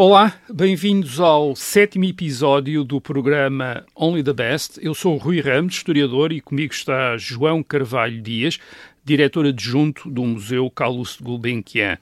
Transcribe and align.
Olá, 0.00 0.32
bem-vindos 0.48 1.18
ao 1.18 1.56
sétimo 1.56 2.04
episódio 2.04 2.84
do 2.84 3.00
programa 3.00 3.84
Only 3.96 4.22
the 4.22 4.32
Best. 4.32 4.78
Eu 4.80 4.94
sou 4.94 5.16
Rui 5.16 5.40
Ramos, 5.40 5.74
historiador, 5.74 6.30
e 6.30 6.40
comigo 6.40 6.72
está 6.72 7.16
João 7.16 7.64
Carvalho 7.64 8.22
Dias, 8.22 8.60
diretor 9.04 9.44
adjunto 9.44 10.08
do 10.08 10.22
Museu 10.22 10.70
Carlos 10.70 11.16
de 11.16 11.24
Gulbenkian. 11.24 11.98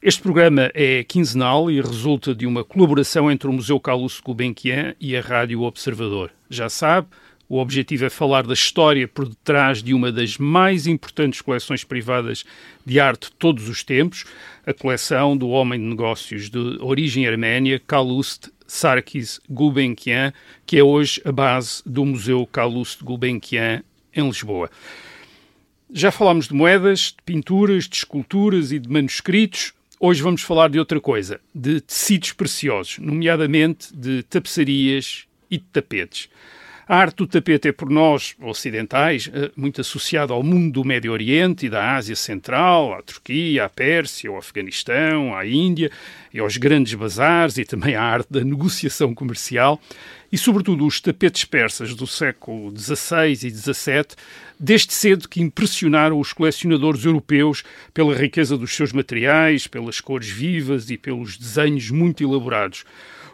Este 0.00 0.22
programa 0.22 0.70
é 0.72 1.02
quinzenal 1.02 1.68
e 1.68 1.80
resulta 1.80 2.32
de 2.32 2.46
uma 2.46 2.62
colaboração 2.62 3.28
entre 3.28 3.48
o 3.48 3.52
Museu 3.52 3.80
Carlos 3.80 4.18
de 4.18 4.22
Gulbenkian 4.22 4.94
e 5.00 5.16
a 5.16 5.20
Rádio 5.20 5.62
Observador. 5.62 6.30
Já 6.48 6.68
sabe, 6.68 7.08
o 7.52 7.58
objetivo 7.58 8.06
é 8.06 8.08
falar 8.08 8.46
da 8.46 8.54
história 8.54 9.06
por 9.06 9.28
detrás 9.28 9.82
de 9.82 9.92
uma 9.92 10.10
das 10.10 10.38
mais 10.38 10.86
importantes 10.86 11.42
coleções 11.42 11.84
privadas 11.84 12.46
de 12.82 12.98
arte 12.98 13.28
de 13.28 13.32
todos 13.32 13.68
os 13.68 13.84
tempos, 13.84 14.24
a 14.64 14.72
coleção 14.72 15.36
do 15.36 15.50
homem 15.50 15.78
de 15.78 15.84
negócios 15.84 16.48
de 16.48 16.78
origem 16.80 17.26
arménia, 17.26 17.78
Calouste 17.78 18.50
Sarkis 18.66 19.38
Gulbenkian, 19.50 20.32
que 20.64 20.78
é 20.78 20.82
hoje 20.82 21.20
a 21.26 21.30
base 21.30 21.82
do 21.84 22.06
Museu 22.06 22.48
Calouste 22.50 23.04
Gulbenkian 23.04 23.82
em 24.16 24.26
Lisboa. 24.26 24.70
Já 25.92 26.10
falámos 26.10 26.48
de 26.48 26.54
moedas, 26.54 27.14
de 27.14 27.22
pinturas, 27.22 27.86
de 27.86 27.96
esculturas 27.96 28.72
e 28.72 28.78
de 28.78 28.88
manuscritos. 28.88 29.74
Hoje 30.00 30.22
vamos 30.22 30.40
falar 30.40 30.70
de 30.70 30.78
outra 30.78 30.98
coisa, 31.02 31.38
de 31.54 31.82
tecidos 31.82 32.32
preciosos, 32.32 32.98
nomeadamente 32.98 33.94
de 33.94 34.22
tapeçarias 34.22 35.26
e 35.50 35.58
de 35.58 35.64
tapetes. 35.64 36.30
A 36.88 36.96
arte 36.96 37.18
do 37.18 37.28
tapete 37.28 37.68
é 37.68 37.72
por 37.72 37.88
nós, 37.88 38.34
ocidentais, 38.40 39.30
eh, 39.32 39.52
muito 39.54 39.80
associada 39.80 40.32
ao 40.32 40.42
mundo 40.42 40.72
do 40.72 40.84
Médio 40.84 41.12
Oriente 41.12 41.66
e 41.66 41.70
da 41.70 41.94
Ásia 41.94 42.16
Central, 42.16 42.92
à 42.92 43.02
Turquia, 43.02 43.64
à 43.64 43.68
Pérsia, 43.68 44.28
ao 44.28 44.36
Afeganistão, 44.36 45.36
à 45.36 45.46
Índia 45.46 45.92
e 46.34 46.40
aos 46.40 46.56
grandes 46.56 46.94
bazares 46.94 47.56
e 47.56 47.64
também 47.64 47.94
à 47.94 48.02
arte 48.02 48.32
da 48.32 48.42
negociação 48.42 49.14
comercial. 49.14 49.80
E, 50.32 50.36
sobretudo, 50.36 50.84
os 50.84 51.00
tapetes 51.00 51.44
persas 51.44 51.94
do 51.94 52.06
século 52.06 52.76
XVI 52.76 53.32
e 53.32 53.50
XVII, 53.50 54.16
desde 54.58 54.92
cedo 54.92 55.28
que 55.28 55.40
impressionaram 55.40 56.18
os 56.18 56.32
colecionadores 56.32 57.04
europeus 57.04 57.62
pela 57.94 58.16
riqueza 58.16 58.58
dos 58.58 58.74
seus 58.74 58.92
materiais, 58.92 59.68
pelas 59.68 60.00
cores 60.00 60.28
vivas 60.28 60.90
e 60.90 60.96
pelos 60.96 61.36
desenhos 61.36 61.90
muito 61.90 62.24
elaborados 62.24 62.84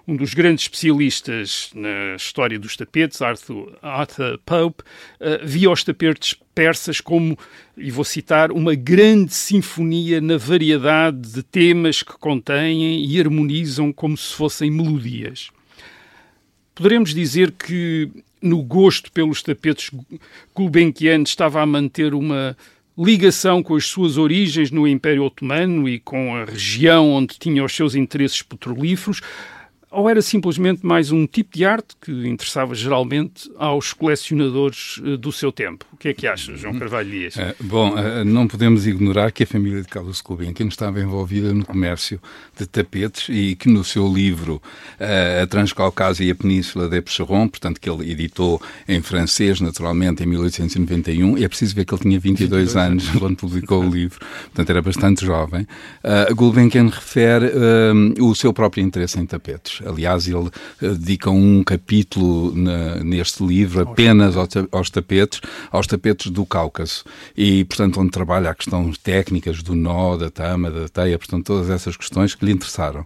um 0.09 0.17
dos 0.17 0.33
grandes 0.33 0.65
especialistas 0.65 1.71
na 1.75 2.17
história 2.17 2.59
dos 2.59 2.75
tapetes, 2.75 3.21
Arthur, 3.21 3.77
Arthur 3.83 4.41
Pope, 4.45 4.83
uh, 5.21 5.47
via 5.47 5.71
os 5.71 5.85
tapetes 5.85 6.35
persas 6.55 6.99
como, 6.99 7.39
e 7.77 7.91
vou 7.91 8.05
citar, 8.05 8.51
uma 8.51 8.75
grande 8.75 9.35
sinfonia 9.35 10.19
na 10.19 10.39
variedade 10.39 11.31
de 11.31 11.43
temas 11.43 12.03
que 12.03 12.15
contêm 12.15 13.05
e 13.05 13.21
harmonizam 13.21 13.93
como 13.93 14.17
se 14.17 14.35
fossem 14.35 14.71
melodias. 14.71 15.51
Poderemos 16.75 17.13
dizer 17.13 17.53
que 17.53 18.11
no 18.41 18.63
gosto 18.63 19.13
pelos 19.13 19.43
tapetes 19.43 19.91
Gulbenkian 20.55 21.23
estava 21.23 21.61
a 21.61 21.67
manter 21.67 22.15
uma 22.15 22.57
ligação 22.97 23.63
com 23.63 23.77
as 23.77 23.87
suas 23.87 24.17
origens 24.17 24.71
no 24.71 24.89
Império 24.89 25.25
Otomano 25.25 25.89
e 25.89 26.01
com 26.01 26.35
a 26.35 26.45
região 26.45 27.11
onde 27.11 27.39
tinha 27.39 27.63
os 27.63 27.75
seus 27.75 27.95
interesses 27.95 28.43
petrolíferos, 28.43 29.21
ou 29.91 30.09
era 30.09 30.21
simplesmente 30.21 30.85
mais 30.85 31.11
um 31.11 31.27
tipo 31.27 31.57
de 31.57 31.65
arte 31.65 31.97
que 32.01 32.13
interessava 32.29 32.75
geralmente 32.75 33.51
aos 33.57 33.93
colecionadores 33.93 35.01
eh, 35.05 35.17
do 35.17 35.33
seu 35.33 35.51
tempo? 35.51 35.87
O 35.93 35.97
que 35.97 36.09
é 36.09 36.15
que 36.15 36.27
achas, 36.27 36.61
João 36.61 36.79
Carvalho 36.79 37.11
Dias? 37.11 37.37
Uh, 37.37 37.55
bom, 37.61 37.95
uh, 37.95 38.25
não 38.25 38.47
podemos 38.47 38.87
ignorar 38.87 39.33
que 39.33 39.45
a 39.45 39.47
família 39.47 39.81
de 39.81 39.89
Carlos 39.89 40.21
Gulbenkian 40.21 40.69
estava 40.69 41.01
envolvida 41.01 41.55
no 41.55 41.65
comércio 41.65 42.21
de 42.57 42.67
tapetes 42.67 43.29
e 43.31 43.57
que 43.57 43.69
no 43.69 43.83
seu 43.83 44.13
livro 44.13 44.61
A 45.01 45.47
Transcaucásia 45.47 46.25
e 46.25 46.31
a 46.31 46.35
Península 46.35 46.89
de 46.89 46.97
Epcheron, 46.97 47.49
portanto 47.49 47.81
que 47.81 47.89
ele 47.89 48.11
editou 48.11 48.61
em 48.87 49.01
francês, 49.01 49.61
naturalmente, 49.61 50.23
em 50.23 50.27
1891, 50.27 51.39
e 51.39 51.45
é 51.45 51.49
preciso 51.49 51.75
ver 51.75 51.85
que 51.85 51.95
ele 51.95 52.03
tinha 52.03 52.21
22, 52.21 52.75
22 52.75 52.77
anos 52.77 53.09
quando 53.19 53.37
publicou 53.37 53.83
o 53.83 53.89
livro, 53.89 54.19
portanto 54.19 54.71
era 54.71 54.83
bastante 54.83 55.25
jovem, 55.25 55.63
uh, 55.63 56.35
Gulbenkian 56.35 56.89
refere 56.89 57.53
o 58.21 58.35
seu 58.35 58.53
próprio 58.53 58.83
interesse 58.83 59.19
em 59.19 59.27
tapetes. 59.27 59.78
Aliás, 59.87 60.29
ele 60.29 60.51
eh, 60.83 60.89
dedica 60.89 61.31
um 61.31 61.63
capítulo 61.63 62.55
na, 62.55 62.97
neste 62.97 63.45
livro 63.45 63.83
apenas 63.83 64.37
aos, 64.37 64.49
aos 64.73 64.91
tapetes, 64.91 65.41
aos 65.71 65.87
tapetes 65.87 66.31
do 66.31 66.45
Cáucaso. 66.45 67.05
E, 67.37 67.65
portanto, 67.65 68.01
onde 68.01 68.11
trabalha 68.11 68.51
a 68.51 68.55
questões 68.55 68.99
técnicas 68.99 69.63
do 69.63 69.75
nó, 69.75 70.17
da 70.17 70.31
tama, 70.31 70.71
da 70.71 70.89
teia, 70.89 71.19
portanto, 71.19 71.45
todas 71.45 71.71
essas 71.71 71.97
questões 71.97 72.35
que 72.35 72.45
lhe 72.45 72.53
interessaram. 72.53 73.05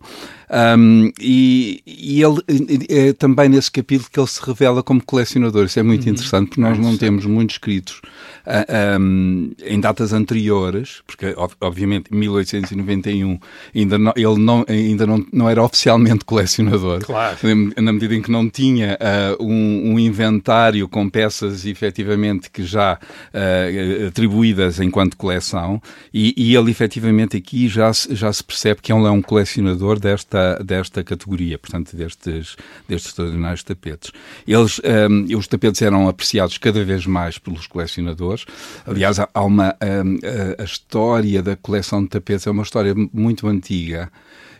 Um, 0.52 1.10
e, 1.18 1.82
e, 1.86 2.22
ele 2.22 2.42
é 2.90 3.14
também 3.14 3.48
nesse 3.48 3.70
capítulo 3.70 4.10
que 4.12 4.20
ele 4.20 4.26
se 4.26 4.44
revela 4.44 4.82
como 4.82 5.02
colecionador. 5.02 5.64
Isso 5.64 5.80
é 5.80 5.82
muito 5.82 6.04
uhum. 6.04 6.12
interessante, 6.12 6.48
porque 6.48 6.60
nós 6.60 6.78
não 6.78 6.94
temos 6.98 7.24
muitos 7.24 7.54
escritos 7.54 8.02
uh, 8.46 8.50
ah, 8.68 8.98
um, 9.00 9.52
em 9.64 9.80
datas 9.80 10.12
anteriores, 10.12 11.00
porque 11.06 11.34
obviamente 11.58 12.12
em 12.12 12.16
1891 12.16 13.38
ainda 13.74 13.98
não, 13.98 14.12
ele 14.14 14.38
não, 14.38 14.64
ainda 14.68 15.06
não, 15.06 15.26
não 15.32 15.48
era 15.48 15.62
oficialmente 15.62 16.22
colecionador, 16.22 16.61
claro. 17.04 17.36
na 17.76 17.92
medida 17.92 18.14
em 18.14 18.22
que 18.22 18.30
não 18.30 18.48
tinha 18.48 18.98
uh, 19.38 19.42
um, 19.42 19.92
um, 19.92 19.98
inventário 19.98 20.88
com 20.88 21.08
peças 21.08 21.64
efetivamente 21.64 22.50
que 22.50 22.64
já 22.64 22.94
uh, 22.98 24.06
atribuídas 24.06 24.80
enquanto 24.80 25.16
coleção, 25.16 25.80
e, 26.12 26.34
e, 26.36 26.54
ele 26.54 26.70
efetivamente 26.70 27.36
aqui 27.36 27.68
já 27.68 27.92
se, 27.92 28.14
já 28.14 28.32
se 28.32 28.42
percebe 28.42 28.80
que 28.80 28.92
ele 28.92 29.06
é 29.06 29.10
um 29.10 29.22
colecionador 29.22 29.98
desta, 29.98 30.62
desta 30.62 31.02
categoria, 31.02 31.58
portanto 31.58 31.96
destes, 31.96 32.56
destes 32.88 33.10
extraordinários 33.10 33.62
tapetes. 33.62 34.12
Eles, 34.46 34.80
um, 35.10 35.36
os 35.36 35.46
tapetes 35.46 35.82
eram 35.82 36.08
apreciados 36.08 36.58
cada 36.58 36.84
vez 36.84 37.06
mais 37.06 37.38
pelos 37.38 37.66
colecionadores 37.66 38.44
Aliás, 38.86 39.18
há 39.18 39.44
uma. 39.44 39.68
A, 39.68 40.62
a, 40.62 40.64
história 40.64 41.42
da 41.42 41.56
coleção 41.56 42.02
de 42.02 42.08
tapetes 42.08 42.46
é 42.46 42.50
uma 42.50 42.62
história 42.62 42.94
muito 43.12 43.46
antiga. 43.46 44.10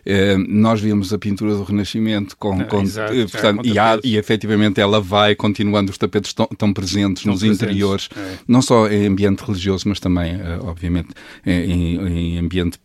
Uh, 0.04 0.36
nós 0.48 0.80
vimos 0.80 1.12
a 1.12 1.18
pintura 1.18 1.54
do 1.54 1.62
Renascimento 1.62 2.36
com, 2.36 2.60
ah, 2.60 2.64
com, 2.64 2.82
exato, 2.82 3.12
uh, 3.12 3.28
portanto, 3.28 3.64
e, 3.64 3.78
há, 3.78 4.00
e 4.02 4.16
efetivamente 4.16 4.80
ela 4.80 5.00
vai 5.00 5.36
continuando, 5.36 5.92
os 5.92 5.98
tapetes 5.98 6.30
estão, 6.30 6.48
estão 6.50 6.72
presentes 6.72 7.20
estão 7.20 7.32
nos 7.32 7.40
presentes, 7.40 7.62
interiores, 7.62 8.08
é. 8.16 8.38
não 8.48 8.60
só 8.60 8.88
em 8.88 9.06
ambiente 9.06 9.44
religioso, 9.44 9.88
mas 9.88 10.00
também, 10.00 10.34
uh, 10.34 10.64
obviamente, 10.64 11.10
em, 11.46 12.34
em 12.34 12.38
ambiente 12.38 12.80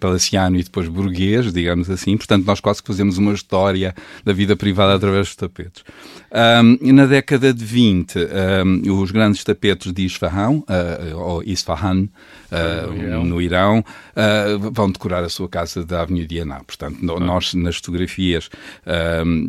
palaciano 0.00 0.58
e 0.58 0.62
depois 0.62 0.88
burguês, 0.88 1.52
digamos 1.52 1.90
assim. 1.90 2.16
Portanto, 2.16 2.46
nós 2.46 2.60
quase 2.60 2.82
que 2.82 2.88
fazemos 2.88 3.18
uma 3.18 3.34
história 3.34 3.94
da 4.24 4.32
vida 4.32 4.56
privada 4.56 4.94
através 4.94 5.26
dos 5.26 5.36
tapetes. 5.36 5.84
Um, 6.32 6.92
na 6.92 7.04
década 7.04 7.52
de 7.52 7.64
20, 7.64 8.18
um, 8.64 9.02
os 9.02 9.10
grandes 9.10 9.44
tapetes 9.44 9.92
de 9.92 10.04
Isfahan, 10.04 10.62
ou 11.14 11.42
Isfahan, 11.44 12.08
no, 12.92 13.24
no 13.24 13.42
Irão, 13.42 13.84
vão 14.72 14.90
decorar 14.90 15.24
a 15.24 15.28
sua 15.28 15.48
casa 15.48 15.84
da 15.84 16.02
Avenida 16.02 16.26
Diana 16.26 16.60
Portanto, 16.64 16.98
ah. 17.02 17.20
nós 17.20 17.54
nas 17.54 17.76
fotografias. 17.76 18.48
Um, 19.26 19.48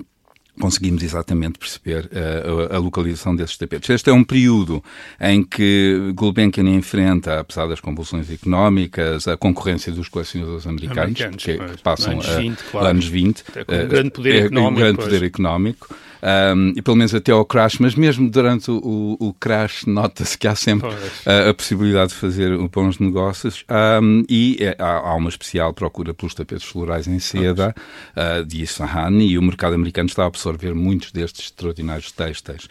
conseguimos 0.59 1.03
exatamente 1.03 1.59
perceber 1.59 2.05
uh, 2.05 2.73
a, 2.73 2.75
a, 2.77 2.79
localização 2.79 3.35
desses 3.35 3.57
tapetes. 3.57 3.89
Este 3.89 4.09
é 4.09 4.13
um 4.13 4.23
período 4.23 4.83
em 5.19 5.43
que 5.43 6.13
Gulbenkian 6.15 6.69
enfrenta, 6.69 7.39
apesar 7.39 7.67
das 7.67 7.79
convulsões 7.79 8.31
económicas, 8.31 9.27
a 9.27 9.35
concorrência 9.35 9.91
dos 9.91 10.07
colecionadores 10.07 10.65
americanos, 10.65 11.21
americanos 11.21 11.43
que, 11.43 11.57
que, 11.57 11.83
passam 11.83 12.13
anos 12.13 12.27
20, 12.27 12.63
claro. 12.71 12.87
anos 12.87 13.05
20 13.05 13.43
é, 13.55 13.63
com 13.65 13.73
um 13.73 13.87
grande 13.87 14.11
poder 14.11 14.33
é, 14.33 14.45
económico. 14.45 14.71
Um 14.71 14.75
grande 14.75 14.97
poder 14.97 15.23
económico 15.23 15.95
um, 16.23 16.73
e 16.75 16.81
pelo 16.81 16.97
menos 16.97 17.13
até 17.13 17.31
ao 17.31 17.45
crash, 17.45 17.77
mas 17.79 17.95
mesmo 17.95 18.29
durante 18.29 18.71
o, 18.71 19.17
o 19.19 19.33
crash 19.33 19.85
nota-se 19.85 20.37
que 20.37 20.47
há 20.47 20.55
sempre 20.55 20.89
a, 21.25 21.49
a, 21.49 21.53
possibilidade 21.53 22.09
de 22.09 22.15
fazer 22.15 22.57
bons 22.69 22.99
negócios. 22.99 23.63
Um, 24.01 24.23
e 24.29 24.57
é, 24.59 24.75
há, 24.79 25.09
há, 25.09 25.15
uma 25.15 25.29
especial 25.29 25.73
procura 25.73 26.13
pelos 26.13 26.33
tapetes 26.33 26.65
florais 26.65 27.07
em 27.07 27.19
seda 27.19 27.73
uh, 28.15 28.45
de 28.45 28.61
Isfahan 28.61 29.21
e 29.21 29.37
o 29.37 29.41
mercado 29.41 29.73
americano 29.73 30.07
está 30.07 30.23
a 30.23 30.27
absorver 30.27 30.73
muitos 30.73 31.11
destes 31.11 31.45
extraordinários 31.45 32.11
textos. 32.11 32.67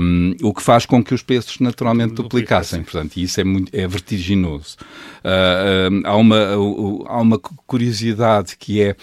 Um, 0.00 0.34
o 0.42 0.54
que 0.54 0.62
faz 0.62 0.86
com 0.86 1.02
que 1.02 1.12
os 1.12 1.22
preços 1.22 1.58
naturalmente 1.58 2.14
duplicassem. 2.14 2.82
Portanto, 2.82 3.16
isso 3.16 3.40
é, 3.40 3.44
muito, 3.44 3.74
é 3.76 3.86
vertiginoso. 3.86 4.76
Uh, 5.24 6.02
há, 6.04 6.16
uma, 6.16 6.56
uh, 6.56 7.04
há 7.08 7.20
uma 7.20 7.38
curiosidade 7.66 8.56
que 8.56 8.80
é 8.80 8.96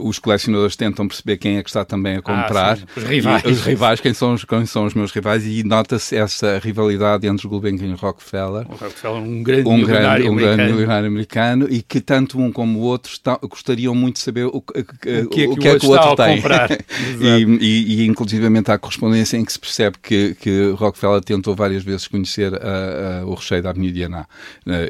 os 0.00 0.18
colecionadores 0.18 0.76
tentam 0.76 1.06
perceber 1.06 1.36
quem 1.36 1.58
é 1.58 1.62
que 1.62 1.68
está 1.68 1.84
também 1.84 2.16
a 2.16 2.22
comprar 2.22 2.78
claro. 2.78 2.80
Os 2.96 3.02
rivais. 3.04 3.42
E 3.44 3.48
os 3.48 3.60
rivais, 3.60 4.00
quem 4.00 4.14
são, 4.14 4.34
quem 4.36 4.66
são 4.66 4.84
os 4.86 4.94
meus 4.94 5.12
rivais, 5.12 5.44
e 5.46 5.62
nota-se 5.62 6.16
essa 6.16 6.58
rivalidade 6.62 7.26
entre 7.26 7.46
Gulbenkian 7.46 7.88
e 7.88 7.94
Rockefeller. 7.94 8.66
O 8.68 8.74
Rockefeller, 8.74 9.22
um 9.22 9.42
grande 9.42 9.68
um 9.68 9.76
milionário 9.76 10.24
grande, 10.24 10.28
um 10.28 10.32
americano. 10.32 10.56
grande 10.56 10.72
milionário 10.72 11.06
americano, 11.08 11.66
e 11.70 11.82
que 11.82 12.00
tanto 12.00 12.40
um 12.40 12.50
como 12.50 12.78
o 12.80 12.82
outro 12.82 13.12
está, 13.12 13.38
gostariam 13.42 13.94
muito 13.94 14.16
de 14.16 14.22
saber 14.22 14.44
o, 14.46 14.60
que- 14.60 14.80
O 14.80 14.84
que 14.84 15.10
é 15.10 15.24
que 15.24 15.46
o 15.48 15.52
o 15.52 15.56
que, 15.56 15.68
é 15.68 15.78
que 15.78 15.86
o 15.86 15.90
outro 15.90 15.90
outro 15.90 16.10
está 16.12 16.24
a 16.24 16.26
tem. 16.28 16.36
comprar. 16.36 16.70
e, 17.20 17.58
e, 17.60 18.02
e, 18.02 18.06
inclusivamente 18.06 18.70
há 18.70 18.78
correspondência 18.78 19.36
em 19.36 19.44
que 19.44 19.52
se 19.52 19.58
percebe 19.66 19.96
que, 20.02 20.34
que 20.36 20.70
Rockefeller 20.76 21.20
tentou 21.20 21.54
várias 21.54 21.82
vezes 21.82 22.06
conhecer 22.06 22.54
a- 22.54 23.20
a- 23.22 23.26
o 23.26 23.34
recheio 23.34 23.62
da 23.62 23.70
Avenida 23.70 23.92
Diana. 23.92 24.28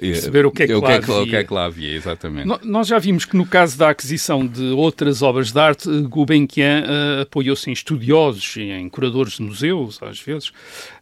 Perceber 0.00 0.46
o 0.46 0.50
que 0.50 0.62
é 0.64 0.66
que 0.66 0.72
lá 0.74 0.78
o 0.78 0.82
que 0.82 0.90
é 0.90 1.00
que 1.00 1.10
havia. 1.10 1.46
lá 1.50 1.64
havia, 1.64 1.94
exatamente. 1.96 2.46
No- 2.46 2.60
Nós 2.62 2.86
já 2.88 2.98
vimos 2.98 3.24
que 3.24 3.36
no 3.36 3.46
caso 3.46 3.78
da 3.78 3.90
aquisição 3.90 4.46
de 4.46 4.64
outras 4.70 5.22
obras 5.22 5.50
de 5.52 5.58
arte, 5.58 5.88
eh, 5.88 6.02
Gulbenkian 6.02 6.84
eh, 6.86 7.22
apoiou-se 7.22 7.68
em 7.70 7.72
estudiosos, 7.72 8.56
e 8.56 8.62
em 8.62 8.88
curadores 8.88 9.34
de 9.34 9.42
museus, 9.42 9.98
às 10.02 10.20
vezes. 10.20 10.52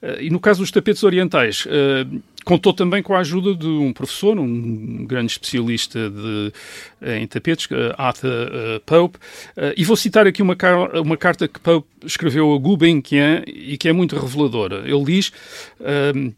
Eh, 0.00 0.24
e 0.24 0.30
no 0.30 0.38
caso 0.40 0.60
dos 0.60 0.70
tapetes 0.70 1.02
orientais, 1.02 1.66
eh, 1.68 2.06
contou 2.44 2.72
também 2.72 3.02
com 3.02 3.14
a 3.14 3.20
ajuda 3.20 3.54
de 3.54 3.66
um 3.66 3.92
professor, 3.92 4.38
um 4.38 5.04
grande 5.04 5.32
especialista 5.32 6.10
de, 6.10 6.52
eh, 7.00 7.18
em 7.18 7.26
tapetes, 7.26 7.66
eh, 7.70 7.94
Arthur 7.96 8.50
eh, 8.52 8.80
Pope. 8.84 9.18
E 9.76 9.84
vou 9.84 9.96
citar 9.96 10.26
aqui 10.26 10.42
uma, 10.42 10.56
uma 11.02 11.16
carta 11.16 11.48
que 11.48 11.58
Pope 11.58 11.88
escreveu 12.04 12.52
a 12.52 12.58
Gulbenkian 12.58 13.42
e 13.46 13.76
que 13.76 13.88
é 13.88 13.92
muito 13.92 14.16
reveladora. 14.16 14.82
Ele 14.86 15.04
diz... 15.04 15.32
ehm, 15.80 16.32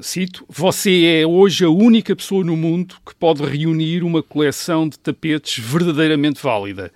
Cito, 0.00 0.42
você 0.48 1.20
é 1.20 1.26
hoje 1.26 1.62
a 1.62 1.68
única 1.68 2.16
pessoa 2.16 2.42
no 2.42 2.56
mundo 2.56 2.94
que 3.04 3.14
pode 3.14 3.44
reunir 3.44 4.02
uma 4.02 4.22
coleção 4.22 4.88
de 4.88 4.98
tapetes 4.98 5.62
verdadeiramente 5.62 6.42
válida. 6.42 6.90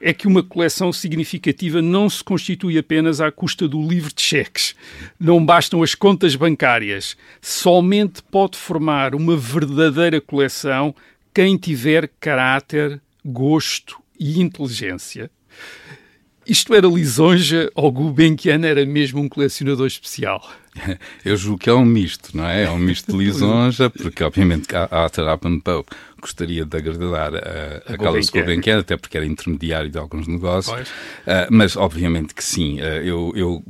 É 0.00 0.12
que 0.12 0.26
uma 0.26 0.42
coleção 0.42 0.92
significativa 0.92 1.80
não 1.80 2.08
se 2.08 2.22
constitui 2.22 2.78
apenas 2.78 3.20
à 3.20 3.32
custa 3.32 3.66
do 3.66 3.80
livro 3.80 4.12
de 4.14 4.22
cheques. 4.22 4.74
Não 5.18 5.44
bastam 5.44 5.82
as 5.82 5.94
contas 5.94 6.36
bancárias. 6.36 7.16
Somente 7.40 8.22
pode 8.22 8.58
formar 8.58 9.14
uma 9.14 9.36
verdadeira 9.36 10.20
coleção 10.20 10.94
quem 11.34 11.56
tiver 11.56 12.10
caráter, 12.20 13.00
gosto 13.24 13.98
e 14.18 14.40
inteligência. 14.40 15.30
Isto 16.46 16.74
era 16.74 16.86
lisonja 16.86 17.70
ou 17.74 17.90
Gulbenkian 17.90 18.64
era 18.64 18.86
mesmo 18.86 19.20
um 19.20 19.28
colecionador 19.28 19.86
especial? 19.86 20.48
Eu 21.24 21.36
julgo 21.36 21.58
que 21.58 21.70
é 21.70 21.74
um 21.74 21.84
misto, 21.84 22.36
não 22.36 22.46
é? 22.46 22.64
É 22.64 22.70
um 22.70 22.78
misto 22.78 23.10
de 23.12 23.18
lisonja, 23.24 23.90
porque 23.90 24.22
obviamente 24.24 24.74
a 24.74 24.88
Arthur 25.02 25.28
Appleton 25.28 25.60
Pope 25.60 25.90
gostaria 26.20 26.64
de 26.64 26.76
agradar 26.76 27.34
a, 27.34 27.92
a 27.92 27.96
Carlos 27.98 28.30
Gulbenkian. 28.30 28.80
Até 28.80 28.96
porque 28.96 29.16
era 29.16 29.26
intermediário 29.26 29.90
de 29.90 29.98
alguns 29.98 30.26
negócios. 30.26 30.88
Ah, 31.26 31.46
mas 31.50 31.76
obviamente 31.76 32.34
que 32.34 32.42
sim. 32.42 32.80
Ah, 32.80 32.84
eu 33.02 33.32
eu 33.36 33.62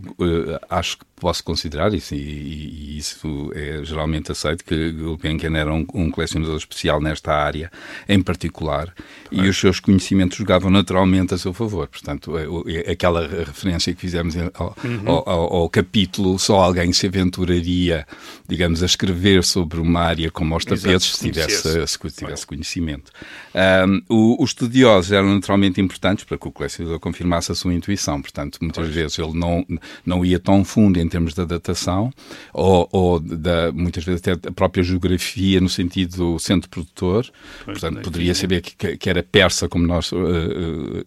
ah, 0.71 0.79
acho 0.79 0.99
que 0.99 1.05
posso 1.17 1.43
considerar 1.43 1.95
isso, 1.95 2.15
e, 2.15 2.19
e- 2.19 2.99
isso 2.99 3.51
é 3.55 3.83
geralmente 3.83 4.31
aceito, 4.31 4.63
que 4.63 4.93
Gulbenkian 4.93 5.57
era 5.57 5.73
um, 5.73 5.87
um 5.95 6.11
colecionador 6.11 6.57
especial 6.59 7.01
nesta 7.01 7.33
área 7.33 7.71
em 8.07 8.21
particular, 8.23 8.93
e 9.33 9.49
os 9.49 9.57
seus 9.59 9.81
conhecimentos 9.81 10.37
jogavam 10.37 10.71
naturalmente 10.71 11.33
a 11.33 11.39
seu 11.39 11.55
favor. 11.55 11.89
Portanto, 11.89 12.33
o- 12.33 12.65
eh, 12.69 12.91
aquela 12.93 13.27
referência 13.27 13.95
que 13.95 14.01
fizemos 14.01 14.35
ao, 14.55 14.77
ao- 15.07 15.29
ao- 15.29 15.55
ao 15.57 15.71
capítulo, 15.71 16.39
só 16.39 16.61
alguém 16.61 16.93
se 16.97 17.07
aventuraria, 17.07 18.07
digamos, 18.49 18.83
a 18.83 18.87
escrever 18.87 19.43
sobre 19.45 19.81
uma 19.81 20.01
área 20.01 20.31
como 20.31 20.57
os 20.57 20.65
tapetes, 20.65 21.07
se 21.13 21.17
se 21.19 21.31
tivesse, 21.31 21.87
se 21.87 22.11
tivesse 22.11 22.47
conhecimento. 22.47 23.11
O- 24.09 24.43
os 24.43 24.51
estudiosos 24.51 25.13
eram 25.13 25.35
naturalmente 25.35 25.81
importantes 25.81 26.25
para 26.25 26.37
que 26.39 26.47
o 26.49 26.51
colecionador 26.53 26.99
confirmasse 27.01 27.53
a 27.53 27.55
sua 27.55 27.75
intuição. 27.75 28.21
Portanto, 28.21 28.59
muitas 28.61 28.89
vezes 28.89 29.19
ele 29.19 29.33
não, 29.35 29.65
não 30.05 30.25
ia 30.25 30.39
tão 30.39 30.65
fundo 30.65 30.99
em 31.01 31.09
termos 31.09 31.35
da 31.35 31.45
datação, 31.45 32.13
ou, 32.53 32.89
ou 32.93 33.21
da, 33.21 33.73
muitas 33.73 34.05
vezes 34.05 34.21
até 34.27 34.49
a 34.49 34.53
própria 34.53 34.83
geografia 34.83 35.61
no 35.61 35.69
sentido 35.69 36.17
do 36.17 36.39
centro 36.39 36.69
produtor. 36.69 37.27
Portanto, 37.65 37.95
daí 37.95 38.03
poderia 38.05 38.25
tinha. 38.33 38.35
saber 38.35 38.61
que, 38.63 38.97
que- 38.97 39.07
era 39.11 39.23
persa, 39.23 39.69
como 39.69 39.87
nós 39.87 40.11
eh, 40.13 40.17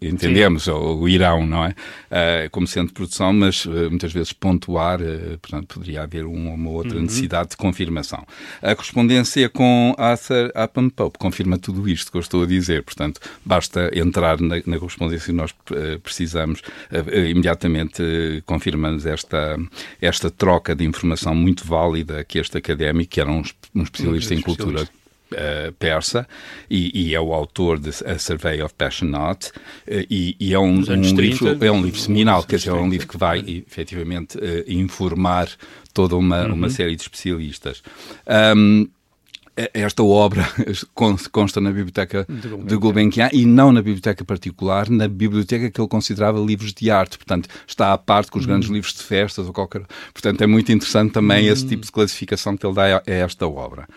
eh, 0.01 0.07
entendemos, 0.07 0.67
ou 0.67 1.01
o 1.01 1.09
Irão, 1.09 1.45
não 1.45 1.65
é? 1.65 1.75
Eh, 2.09 2.49
como 2.51 2.65
centro 2.65 2.87
de 2.89 2.93
produção, 2.93 3.33
mas 3.33 3.65
eh, 3.65 3.89
muitas 3.89 4.11
vezes 4.13 4.31
pontuar, 4.33 4.99
portanto, 5.41 5.78
poderia 5.79 6.03
haver 6.03 6.25
uma 6.25 6.69
ou 6.69 6.75
outra 6.75 6.95
Uhum. 6.95 7.03
necessidade 7.03 7.51
de 7.51 7.57
confirmação. 7.57 8.25
A 8.61 8.75
correspondência 8.75 9.47
com 9.49 9.95
Arthur 9.97 10.51
Appam 10.53 10.89
Pope 10.89 11.17
confirma 11.17 11.57
tudo 11.57 11.87
isto 11.87 12.11
que 12.11 12.17
eu 12.17 12.21
estou 12.21 12.43
a 12.43 12.45
dizer, 12.45 12.83
portanto, 12.83 13.21
basta 13.45 13.89
entrar 13.97 14.39
na, 14.41 14.57
na 14.65 14.77
correspondência 14.77 15.27
que 15.27 15.31
nós 15.31 15.53
eh, 15.71 15.97
precisamos, 16.03 16.61
eh, 16.91 17.29
imediatamente 17.29 18.03
eh, 18.03 18.41
confirmamos 18.45 19.05
esta, 19.05 19.57
esta 20.01 20.29
troca 20.29 20.75
de 20.75 20.83
informação 20.83 21.33
muito 21.33 21.65
válida 21.65 22.23
que 22.23 22.39
este 22.39 22.57
académico, 22.57 23.09
que 23.11 23.21
era 23.21 23.31
um, 23.31 23.41
um 23.73 23.83
especialista 23.83 24.33
em 24.33 24.41
cultura 24.41 24.87
eh, 25.33 25.71
persa 25.77 26.27
e, 26.69 26.91
e 27.09 27.15
é 27.15 27.19
o 27.21 27.33
autor 27.33 27.79
de 27.79 27.89
A 28.05 28.17
Survey 28.17 28.61
of 28.61 28.73
Passion 28.75 29.13
Art 29.15 29.47
eh, 29.87 30.05
e, 30.09 30.35
e 30.39 30.53
é 30.53 30.59
um, 30.59 30.79
um 30.79 30.83
30, 30.83 31.21
livro 31.21 31.65
é 31.65 31.71
um 31.71 31.81
livro 31.81 31.99
seminal, 31.99 32.43
quer 32.43 32.57
dizer, 32.57 32.69
é 32.69 32.73
um 32.73 32.89
livro 32.89 33.07
que 33.07 33.17
vai 33.17 33.39
efetivamente 33.67 34.37
eh, 34.41 34.63
informar 34.67 35.49
toda 35.93 36.15
uma, 36.15 36.45
Uhum. 36.45 36.53
uma 36.53 36.69
série 36.69 36.95
de 36.95 37.01
especialistas. 37.01 37.81
Ahm, 38.25 38.87
esta 39.73 40.03
obra 40.03 40.47
con- 40.93 41.17
consta 41.31 41.59
na 41.59 41.69
biblioteca 41.71 42.25
De 42.65 42.75
Gulbenkian. 42.75 43.29
e 43.33 43.45
não 43.45 43.71
na 43.71 43.81
biblioteca 43.81 44.23
particular, 44.23 44.89
na 44.89 45.07
biblioteca 45.07 45.69
que 45.69 45.79
ele 45.81 45.87
considerava 45.87 46.39
livros 46.39 46.73
de 46.73 46.89
arte. 46.91 47.17
Portanto, 47.17 47.49
está 47.67 47.93
à 47.93 47.97
parte 47.97 48.31
com 48.31 48.39
os 48.39 48.45
grandes 48.45 48.69
livros 48.69 48.93
de 48.93 49.03
festas 49.03 49.45
ou 49.47 49.53
qualquer. 49.53 49.83
Portanto, 50.13 50.41
é 50.41 50.47
muito 50.47 50.71
interessante 50.71 51.11
também 51.13 51.47
esse 51.47 51.65
tipo 51.65 51.85
de 51.85 51.91
classificação 51.91 52.55
que 52.57 52.65
ele 52.65 52.75
dá 52.75 52.97
a 52.97 53.01
esta 53.11 53.47
obra. 53.47 53.87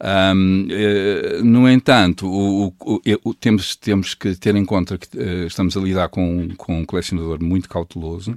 Ahm, 0.00 0.66
eh, 0.70 1.40
no 1.44 1.68
entanto, 1.68 2.26
o, 2.26 2.74
o- 2.80 3.00
o- 3.24 3.34
temos, 3.34 3.76
temos 3.76 4.14
que 4.14 4.34
ter 4.34 4.56
em 4.56 4.64
conta 4.64 4.98
que 4.98 5.06
eh, 5.16 5.44
estamos 5.46 5.76
a 5.76 5.80
lidar 5.80 6.08
com, 6.08 6.48
com 6.56 6.80
um 6.80 6.84
colecionador 6.84 7.42
muito 7.42 7.68
cauteloso. 7.68 8.34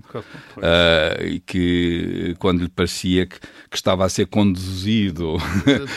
Ah, 0.61 1.23
e 1.23 1.39
que 1.39 2.35
quando 2.39 2.61
lhe 2.61 2.69
parecia 2.69 3.25
que, 3.25 3.39
que 3.39 3.75
estava 3.75 4.05
a 4.05 4.09
ser 4.09 4.27
conduzido, 4.27 5.37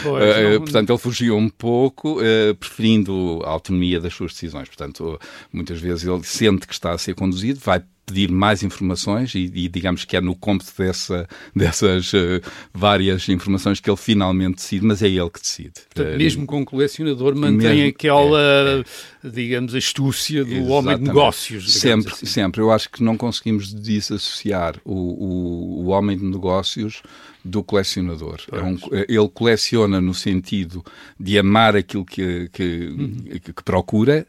Pois, 0.03 0.23
ah, 0.23 0.41
não- 0.59 0.65
portanto 0.79 0.91
ele 0.91 0.99
fugia 0.99 1.35
um 1.35 1.49
pouco, 1.49 2.19
ah, 2.21 2.55
preferindo 2.55 3.41
a 3.45 3.51
autonomia 3.51 4.01
das 4.01 4.15
suas 4.15 4.33
decisões. 4.33 4.69
Portanto, 4.69 5.19
muitas 5.53 5.81
vezes 5.81 6.05
ele 6.05 6.23
sente 6.23 6.67
que 6.67 6.73
está 6.73 6.93
a 6.93 6.99
ser 6.99 7.15
conduzido, 7.15 7.61
vai 7.61 7.83
pedir 8.09 8.31
mais 8.31 8.63
informações 8.63 9.35
e, 9.35 9.51
e 9.55 9.69
digamos 9.69 10.05
que 10.05 10.17
é 10.17 10.21
no 10.21 10.35
cômputo 10.35 10.73
dessa, 10.79 11.29
dessas 11.55 12.11
ah, 12.15 12.41
várias 12.73 13.29
informações 13.29 13.79
que 13.81 13.89
ele 13.91 13.97
finalmente 13.97 14.57
decide, 14.57 14.85
mas 14.85 15.03
é 15.03 15.09
ele 15.09 15.31
que 15.31 15.41
decide. 15.41 15.73
Portanto, 15.95 16.15
Ah, 16.15 16.17
mesmo 16.17 16.47
com 16.47 16.61
um 16.61 16.65
colecionador, 16.65 17.37
mantém 17.37 17.77
mesmo- 17.77 17.89
aquela, 17.91 18.85
digamos, 19.23 19.75
astúcia 19.75 20.45
do 20.45 20.51
homem 20.51 20.65
de 20.65 20.69
Exatamente. 20.73 21.03
negócios. 21.07 21.73
Sempre, 21.75 22.13
assim. 22.13 22.27
sempre. 22.27 22.61
Eu 22.63 22.71
acho 22.73 22.91
que 22.91 23.03
não 23.03 23.17
conseguimos 23.17 23.73
desassociar 23.73 24.77
o, 24.85 24.93
o, 24.95 25.85
o 25.85 25.87
homem 25.89 26.17
de 26.17 26.25
negócios 26.25 27.03
do 27.45 27.63
colecionador. 27.63 28.41
É 28.53 28.61
um- 28.63 28.79
ele 29.09 29.29
coleciona 29.33 30.01
no 30.01 30.13
sentido 30.15 30.85
de 31.19 31.39
amar 31.39 31.77
aquilo 31.77 32.05
que, 32.05 32.49
que, 32.53 32.89
Uhum. 32.89 33.25
que 33.55 33.63
procura, 33.65 34.27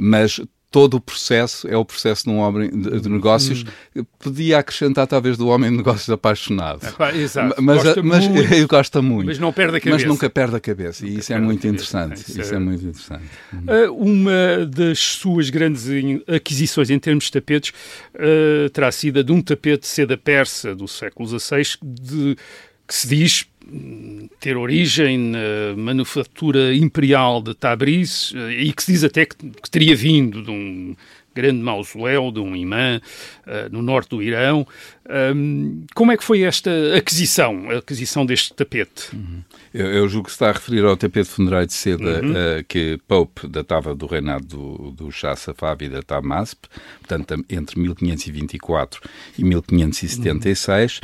mas 0.00 0.40
todo 0.72 0.94
o 0.94 1.00
processo 1.00 1.68
é 1.68 1.76
o 1.76 1.84
processo 1.84 2.24
de 2.24 2.30
um 2.30 2.38
homem 2.38 2.70
de, 2.70 3.08
negócios. 3.08 3.64
Uhum. 3.94 4.04
Podia 4.18 4.58
acrescentar 4.58 5.06
talvez 5.06 5.36
do 5.36 5.46
homem 5.48 5.70
de 5.70 5.76
negócios 5.76 6.08
apaixonado. 6.08 6.90
Pá, 6.96 7.14
Exato. 7.14 7.62
Mas, 7.62 7.82
Gosta 7.82 8.02
mas 8.02 8.26
muito, 8.26 8.48
ele 8.54 8.66
gosta 8.66 9.02
muito. 9.02 9.26
mas 9.26 9.38
não 9.38 9.52
perde 9.52 9.76
a 9.76 9.80
cabeça. 9.80 9.96
Mas 9.98 10.04
nunca 10.08 10.30
perde 10.30 10.56
a 10.56 10.60
cabeça. 10.60 11.06
E 11.06 11.18
isso 11.18 11.32
é 11.32 11.38
muito 11.38 11.66
interessante. 11.66 12.16
Isso 12.16 12.40
Isso 12.40 12.54
é- 12.54 12.56
é 12.56 12.58
muito 12.58 12.82
interessante. 12.86 13.24
Uh, 13.52 13.92
Uma 13.94 14.66
das 14.66 14.98
suas 14.98 15.50
grandes 15.50 15.86
aquisições 16.26 16.88
em 16.88 16.98
termos 16.98 17.24
de 17.24 17.32
tapetes 17.32 17.70
uh, 18.14 18.70
terá 18.70 18.90
sido 18.90 19.20
a 19.20 19.22
de 19.22 19.30
um 19.30 19.42
tapete 19.42 19.82
de 19.82 19.86
seda 19.88 20.16
persa 20.16 20.74
do 20.74 20.88
século 20.88 21.28
XVI, 21.38 21.62
de, 21.82 22.36
que 22.88 22.94
se 22.94 23.06
diz 23.08 23.44
hum, 23.44 23.51
ter 24.40 24.56
origem 24.56 25.18
na 25.18 25.76
manufatura 25.76 26.74
imperial 26.74 27.40
de 27.42 27.54
Tabriz 27.54 28.32
uh, 28.32 28.50
e 28.50 28.72
que 28.72 28.82
se 28.82 28.92
diz 28.92 29.04
até 29.04 29.26
que, 29.26 29.36
que 29.36 29.70
teria 29.70 29.94
vindo 29.94 30.42
de 30.42 30.50
um 30.50 30.96
grande 31.34 31.62
mausoléu 31.62 32.30
de 32.30 32.40
um 32.40 32.54
imã 32.54 33.00
uh, 33.46 33.72
no 33.72 33.82
norte 33.82 34.10
do 34.10 34.22
Irão. 34.22 34.66
Um, 35.34 35.84
como 35.94 36.12
é 36.12 36.16
que 36.16 36.24
foi 36.24 36.42
esta 36.42 36.70
aquisição, 36.96 37.70
a 37.70 37.78
aquisição 37.78 38.24
deste 38.24 38.54
tapete? 38.54 39.10
Eu, 39.72 39.86
eu 39.86 40.08
julgo 40.08 40.26
que 40.26 40.30
se 40.30 40.36
está 40.36 40.50
a 40.50 40.52
referir 40.52 40.84
ao 40.84 40.96
tapete 40.96 41.28
funerário 41.28 41.66
de 41.66 41.72
seda 41.72 42.22
Uhum. 42.22 42.36
eh, 42.36 42.64
que 42.68 42.98
Pope 43.08 43.48
datava 43.48 43.94
do 43.94 44.06
reinado 44.06 44.44
do, 44.44 44.90
do 44.90 45.10
Shah 45.10 45.34
Safavi 45.34 45.88
da 45.88 46.02
Tahmasp, 46.02 46.64
portanto, 47.00 47.44
entre 47.48 47.80
1524 47.80 49.00
e 49.38 49.44
1576, 49.44 51.00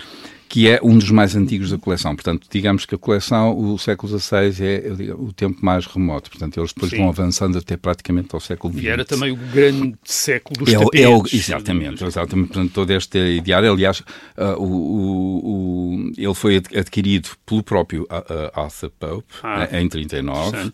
que 0.49 0.69
é 0.69 0.81
um 0.83 0.97
dos 0.97 1.11
mais 1.11 1.37
antigos 1.37 1.71
da 1.71 1.79
coleção. 1.79 2.15
Portanto, 2.15 2.47
digamos 2.51 2.87
que 2.87 2.95
a 2.95 2.99
coleção, 2.99 3.57
o 3.57 3.79
século 3.79 4.19
XVI 4.19 4.65
é 4.65 5.13
o 5.13 5.33
tempo 5.33 5.59
mais 5.63 5.85
remoto. 5.85 6.31
Portanto, 6.31 6.59
eles 6.59 6.73
depois 6.73 6.91
Sim. 6.91 6.99
vão 6.99 7.09
avançando 7.11 7.59
até 7.59 7.77
praticamente 7.77 8.29
ao 8.33 8.41
século 8.41 8.73
XX. 8.73 8.83
E 8.85 8.89
era 8.89 9.05
também 9.05 9.31
o 9.31 9.37
grande 9.37 9.95
século 10.05 10.65
dos 10.65 10.73
é, 10.73 10.79
tapetes. 10.79 11.05
É 11.05 11.09
o, 11.09 11.23
exatamente, 11.31 12.05
exatamente. 12.05 12.49
Portanto, 12.49 12.73
todo 12.73 12.91
este 12.91 13.19
ideário, 13.19 13.71
aliás, 13.71 14.01
uh, 14.01 14.55
o, 14.59 15.97
o, 15.99 16.13
ele 16.17 16.35
foi 16.35 16.57
adquirido 16.57 17.29
pelo 17.45 17.63
próprio 17.63 18.05
uh, 18.05 18.59
Arthur 18.59 18.91
Pope 18.99 19.35
ah, 19.43 19.69
em 19.79 19.87
39. 19.87 20.57
Uh, 20.57 20.73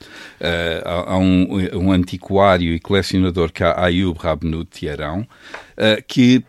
há 0.85 1.19
um, 1.19 1.49
um, 1.79 1.93
antiquário 1.93 2.73
e 2.73 2.79
colecionador 2.79 3.51
que 3.51 3.65
é 3.65 3.75
Ayub 3.77 4.17
Rabnut 4.19 4.71
Tiarão, 4.71 5.21
uh, 5.23 6.03
que 6.07 6.45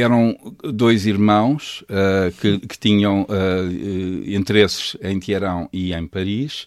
eram 0.00 0.36
dois 0.62 1.06
irmãos 1.06 1.82
uh, 1.82 2.32
que, 2.40 2.58
que, 2.60 2.78
tinham 2.78 3.22
uh, 3.22 4.30
interesses 4.30 4.96
em 5.02 5.18
Teherão 5.20 5.68
e 5.72 5.92
em 5.92 6.06
Paris. 6.06 6.66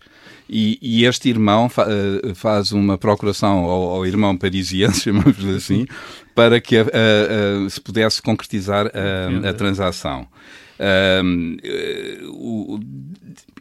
E, 0.50 0.78
e 0.82 1.06
este 1.06 1.30
irmão 1.30 1.70
fa 1.70 1.88
uh, 1.88 2.36
faz 2.36 2.72
uma 2.72 2.98
procuração 2.98 3.66
ao, 3.66 3.90
ao 3.96 4.06
irmão 4.06 4.38
parisiense, 4.38 5.02
chamamos 5.12 5.44
assim, 5.46 5.86
para 6.36 6.60
que 6.60 6.76
se 7.70 7.82
pudesse 7.82 8.22
concretizar 8.22 8.88
a 8.88 9.54
transação. 9.54 10.28
o, 12.34 12.80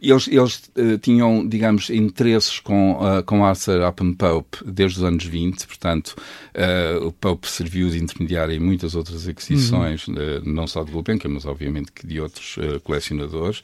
eles, 0.01 0.27
eles 0.27 0.71
uh, 0.75 0.97
tinham, 0.97 1.47
digamos, 1.47 1.89
interesses 1.91 2.59
com, 2.59 2.93
uh, 2.93 3.23
com 3.23 3.45
Arthur 3.45 3.87
Upham 3.87 4.13
Pope 4.13 4.57
desde 4.65 4.97
os 4.97 5.03
anos 5.03 5.23
20, 5.23 5.67
portanto, 5.67 6.15
uh, 6.55 7.05
o 7.05 7.11
Pope 7.11 7.47
serviu 7.47 7.87
de 7.89 8.01
intermediário 8.01 8.55
em 8.55 8.59
muitas 8.59 8.95
outras 8.95 9.27
aquisições, 9.27 10.07
uhum. 10.07 10.15
não 10.45 10.65
só 10.65 10.83
de 10.83 10.91
Gulbenkian, 10.91 11.29
mas 11.29 11.45
obviamente 11.45 11.91
que 11.91 12.07
de 12.07 12.19
outros 12.19 12.57
colecionadores. 12.83 13.61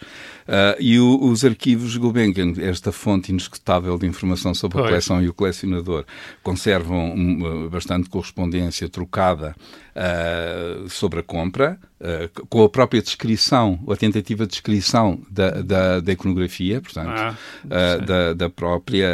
e 0.80 1.00
o, 1.00 1.24
os 1.24 1.44
arquivos 1.44 1.94
de 1.94 2.00
Gulbenkian, 2.00 2.54
esta 2.60 2.92
fonte 2.92 3.32
inescutável 3.32 3.98
de 3.98 4.06
informação 4.06 4.54
sobre 4.54 4.80
a 4.80 4.84
coleção 4.84 5.22
e 5.22 5.28
o 5.28 5.34
colecionador, 5.34 6.06
conservam 6.44 7.14
um, 7.16 7.70
bastante 7.70 8.10
correspondência 8.10 8.88
trocada 8.88 9.56
sobre 10.90 11.20
a 11.20 11.24
compra, 11.24 11.80
uh, 12.02 12.46
com 12.48 12.64
a 12.64 12.70
própria 12.70 13.02
descrição, 13.02 13.80
a 13.90 13.96
tentativa 13.96 14.46
de 14.46 14.52
descrição 14.52 15.20
da, 15.30 15.52
da, 15.62 16.00
da 16.00 16.12
iconografia, 16.12 16.82
portanto, 16.82 17.10
ah, 17.10 17.36
uh, 17.66 18.06
da, 18.06 18.34
da, 18.34 18.50
própria 18.50 19.08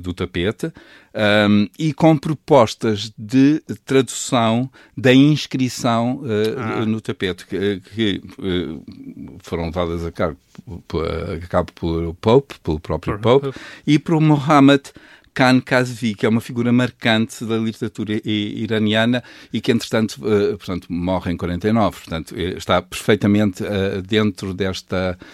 do 0.00 0.12
tapete. 0.12 0.72
Um, 1.12 1.68
e 1.76 1.92
com 1.92 2.16
propostas 2.16 3.12
de 3.18 3.60
tradução 3.84 4.70
da 4.96 5.12
inscrição 5.12 6.22
ah. 6.56 6.86
no 6.86 7.00
tapete, 7.00 7.44
que, 7.46 7.80
que 7.80 8.22
foram 9.40 9.64
levadas 9.64 10.06
a 10.06 10.12
cabo, 10.12 10.36
a 11.42 11.46
cabo 11.48 11.72
pelo 11.72 12.14
Pope, 12.14 12.60
pelo 12.60 12.78
próprio 12.78 13.18
Pope, 13.18 13.50
e 13.84 13.98
por 13.98 14.20
Mohammed 14.20 14.92
Khan 15.34 15.60
Kazvi, 15.60 16.14
que 16.14 16.26
é 16.26 16.28
uma 16.28 16.40
figura 16.40 16.72
marcante 16.72 17.44
da 17.44 17.56
literatura 17.56 18.20
iraniana 18.24 19.22
e 19.52 19.60
que, 19.60 19.72
entretanto, 19.72 20.16
uh, 20.18 20.56
portanto, 20.56 20.86
morre 20.90 21.32
em 21.32 21.36
49. 21.36 21.96
Portanto, 21.98 22.34
eh, 22.36 22.54
está 22.56 22.82
perfeitamente 22.82 23.62
uh, 23.62 24.02
dentro 24.02 24.52
desta 24.52 25.18
eh, 25.20 25.24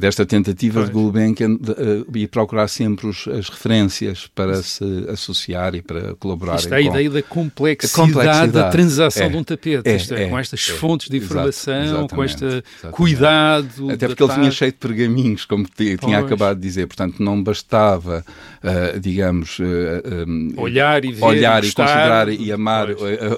desta 0.00 0.24
tentativa 0.24 0.80
pois. 0.80 0.86
de 0.86 0.92
Gulbenkian 0.92 1.56
de, 1.56 1.70
uh, 1.70 2.06
e 2.16 2.26
procurar 2.26 2.66
sempre 2.66 3.06
os, 3.06 3.28
as 3.28 3.50
referências 3.50 4.26
para 4.34 4.62
se 4.62 4.84
associar 5.08 5.74
e 5.74 5.82
para 5.82 6.14
colaborar. 6.14 6.56
Isto 6.56 6.72
é 6.72 6.78
a 6.78 6.80
ideia 6.80 7.10
da 7.10 7.22
complexidade, 7.22 8.12
complexidade, 8.12 8.52
da 8.52 8.70
transação 8.70 9.26
é, 9.26 9.28
de 9.28 9.36
um 9.36 9.44
tapete, 9.44 9.88
é, 9.88 10.22
é, 10.22 10.28
com 10.28 10.38
estas 10.38 10.66
é, 10.68 10.72
fontes 10.72 11.10
de 11.10 11.18
informação, 11.18 12.08
com 12.08 12.24
este 12.24 12.64
cuidado. 12.90 13.90
Até 13.90 14.08
porque 14.08 14.22
ele 14.22 14.34
vinha 14.34 14.50
cheio 14.50 14.72
de 14.72 14.78
pergaminhos, 14.78 15.44
como 15.44 15.66
tinha 15.66 16.18
acabado 16.18 16.56
de 16.56 16.62
dizer, 16.62 16.86
portanto 16.86 17.22
não 17.22 17.42
bastava, 17.42 18.24
uh, 18.64 18.98
digamos, 18.98 19.58
um, 19.60 20.54
olhar 20.56 21.04
e 21.04 21.12
ver, 21.12 21.22
olhar 21.22 21.62
e 21.62 21.72
considerar 21.72 22.28
e 22.30 22.50
amar 22.50 22.88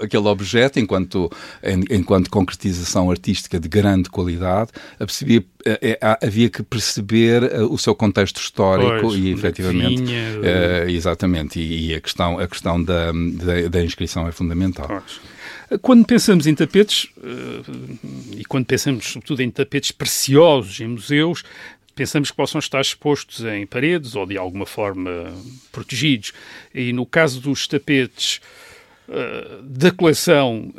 aquele 0.02 0.28
objeto 0.28 0.78
enquanto, 0.78 1.28
enquanto 1.90 2.30
concretização 2.30 3.11
artística 3.11 3.59
de 3.59 3.68
grande 3.68 4.09
qualidade, 4.09 4.71
a 5.00 5.04
perceber 5.04 5.45
é, 5.66 5.99
é, 6.00 6.27
havia 6.28 6.49
que 6.49 6.62
perceber 6.62 7.42
uh, 7.42 7.73
o 7.73 7.76
seu 7.76 7.94
contexto 7.94 8.40
histórico 8.40 9.08
pois, 9.08 9.18
e 9.18 9.30
efetivamente 9.30 10.02
vinha, 10.02 10.38
uh, 10.38 10.88
exatamente 10.88 11.61
e, 11.61 11.90
e, 11.90 11.94
a 11.94 12.00
questão 12.00 12.38
a 12.38 12.47
questão 12.47 12.82
da, 12.82 13.11
da, 13.12 13.68
da 13.68 13.85
inscrição 13.85 14.26
é 14.28 14.32
fundamental. 14.32 14.87
Pois. 14.87 15.20
Quando 15.82 16.06
pensamos 16.06 16.47
em 16.47 16.54
tapetes 16.54 17.11
e 18.35 18.42
quando 18.47 18.64
pensamos 18.64 19.06
sobretudo 19.06 19.42
em 19.42 19.50
tapetes 19.50 19.90
preciosos 19.90 20.80
em 20.80 20.87
museus 20.87 21.42
pensamos 21.94 22.30
que 22.30 22.37
possam 22.37 22.58
estar 22.58 22.80
expostos 22.80 23.44
em 23.44 23.66
paredes 23.66 24.14
ou 24.14 24.25
de 24.25 24.38
alguma 24.38 24.64
forma 24.64 25.30
protegidos 25.70 26.32
e 26.75 26.90
no 26.92 27.04
caso 27.04 27.40
dos 27.40 27.66
tapetes 27.66 28.40
da 29.62 29.90
coleção 29.90 30.73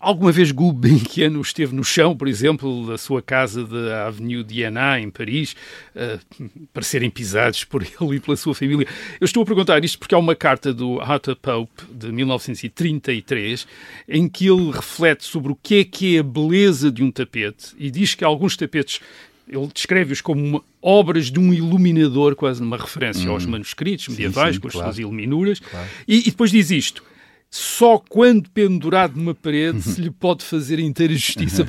Alguma 0.00 0.30
vez 0.30 0.52
Gulbenkian 0.52 1.40
esteve 1.40 1.74
no 1.74 1.82
chão, 1.82 2.16
por 2.16 2.28
exemplo, 2.28 2.86
da 2.86 2.96
sua 2.96 3.20
casa 3.20 3.64
da 3.64 4.06
Avenue 4.06 4.44
Diana, 4.44 5.00
em 5.00 5.10
Paris, 5.10 5.56
uh, 5.96 6.48
para 6.72 6.84
serem 6.84 7.10
pisados 7.10 7.64
por 7.64 7.82
ele 8.00 8.16
e 8.16 8.20
pela 8.20 8.36
sua 8.36 8.54
família? 8.54 8.86
Eu 9.20 9.24
estou 9.24 9.42
a 9.42 9.46
perguntar 9.46 9.84
isto 9.84 9.98
porque 9.98 10.14
há 10.14 10.18
uma 10.18 10.36
carta 10.36 10.72
do 10.72 11.00
Arthur 11.00 11.34
Pope, 11.34 11.82
de 11.92 12.12
1933, 12.12 13.66
em 14.08 14.28
que 14.28 14.46
ele 14.46 14.70
reflete 14.70 15.24
sobre 15.24 15.50
o 15.50 15.58
que 15.60 15.80
é 15.80 15.84
que 15.84 16.16
é 16.16 16.20
a 16.20 16.22
beleza 16.22 16.92
de 16.92 17.02
um 17.02 17.10
tapete 17.10 17.74
e 17.76 17.90
diz 17.90 18.14
que 18.14 18.22
alguns 18.22 18.56
tapetes 18.56 19.00
ele 19.48 19.68
descreve-os 19.72 20.20
como 20.20 20.62
obras 20.80 21.30
de 21.30 21.40
um 21.40 21.52
iluminador, 21.52 22.36
quase 22.36 22.62
numa 22.62 22.76
referência 22.76 23.28
hum. 23.28 23.32
aos 23.32 23.46
manuscritos 23.46 24.08
medievais, 24.08 24.50
sim, 24.50 24.54
sim, 24.54 24.60
com 24.60 24.68
as 24.68 24.74
claro. 24.74 24.88
suas 24.88 24.98
iluminuras. 24.98 25.58
Claro. 25.58 25.88
E, 26.06 26.20
e, 26.20 26.30
depois 26.30 26.50
diz 26.50 26.70
isto: 26.70 27.02
só 27.50 27.98
quando 27.98 28.50
pendurado 28.50 29.16
numa 29.16 29.34
parede 29.34 29.80
se 29.82 30.00
lhe 30.00 30.10
pode 30.10 30.44
fazer 30.44 30.78
inteira 30.78 31.14
justiça. 31.14 31.64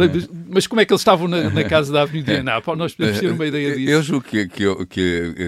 mas, 0.48 0.68
como 0.68 0.82
é 0.82 0.86
que 0.86 0.92
eles 0.92 1.02
estavam 1.02 1.28
na, 1.28 1.50
na 1.50 1.64
casa 1.64 1.94
da 1.94 2.02
Avenida 2.02 2.40
Anápolis? 2.40 2.80
Nós 2.80 2.94
podemos 2.94 3.20
ter 3.20 3.32
uma 3.32 3.48
ideia 3.48 3.76
disso. 3.76 3.92
Eu 3.92 4.04
julgo 4.04 4.26
que, 4.26 4.48
que, 4.48 4.86
que 4.88 5.42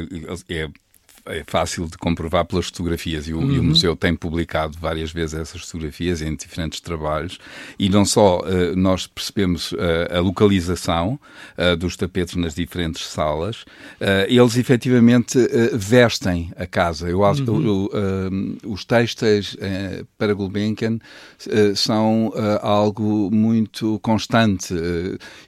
é 0.49 0.69
é 1.25 1.43
fácil 1.45 1.87
de 1.87 1.97
comprovar 1.97 2.45
pelas 2.45 2.67
fotografias 2.67 3.27
e 3.27 3.33
o, 3.33 3.39
uhum. 3.39 3.51
e 3.51 3.59
o, 3.59 3.63
museu 3.63 3.95
tem 3.95 4.15
publicado 4.15 4.77
várias 4.79 5.11
vezes 5.11 5.35
essas 5.35 5.61
fotografias 5.61 6.21
em 6.21 6.35
diferentes 6.35 6.79
trabalhos 6.79 7.37
e 7.77 7.89
não 7.89 8.05
só 8.05 8.39
uh, 8.39 8.75
nós 8.75 9.07
percebemos 9.07 9.71
uh, 9.73 9.77
a 10.11 10.19
localização 10.19 11.19
uh, 11.57 11.75
dos 11.75 11.95
tapetes 11.95 12.35
nas 12.35 12.55
diferentes 12.55 13.05
salas, 13.07 13.65
eles 14.27 14.57
efetivamente 14.57 15.37
vestem 15.73 16.51
a 16.55 16.65
casa. 16.65 17.09
Eu, 17.09 17.19
uhum. 17.19 18.57
os 18.65 18.85
textos 18.85 19.55
para 20.17 20.33
Gulbenkian 20.33 20.99
são 21.75 22.33
algo 22.61 23.29
muito 23.31 23.99
constante 23.99 24.73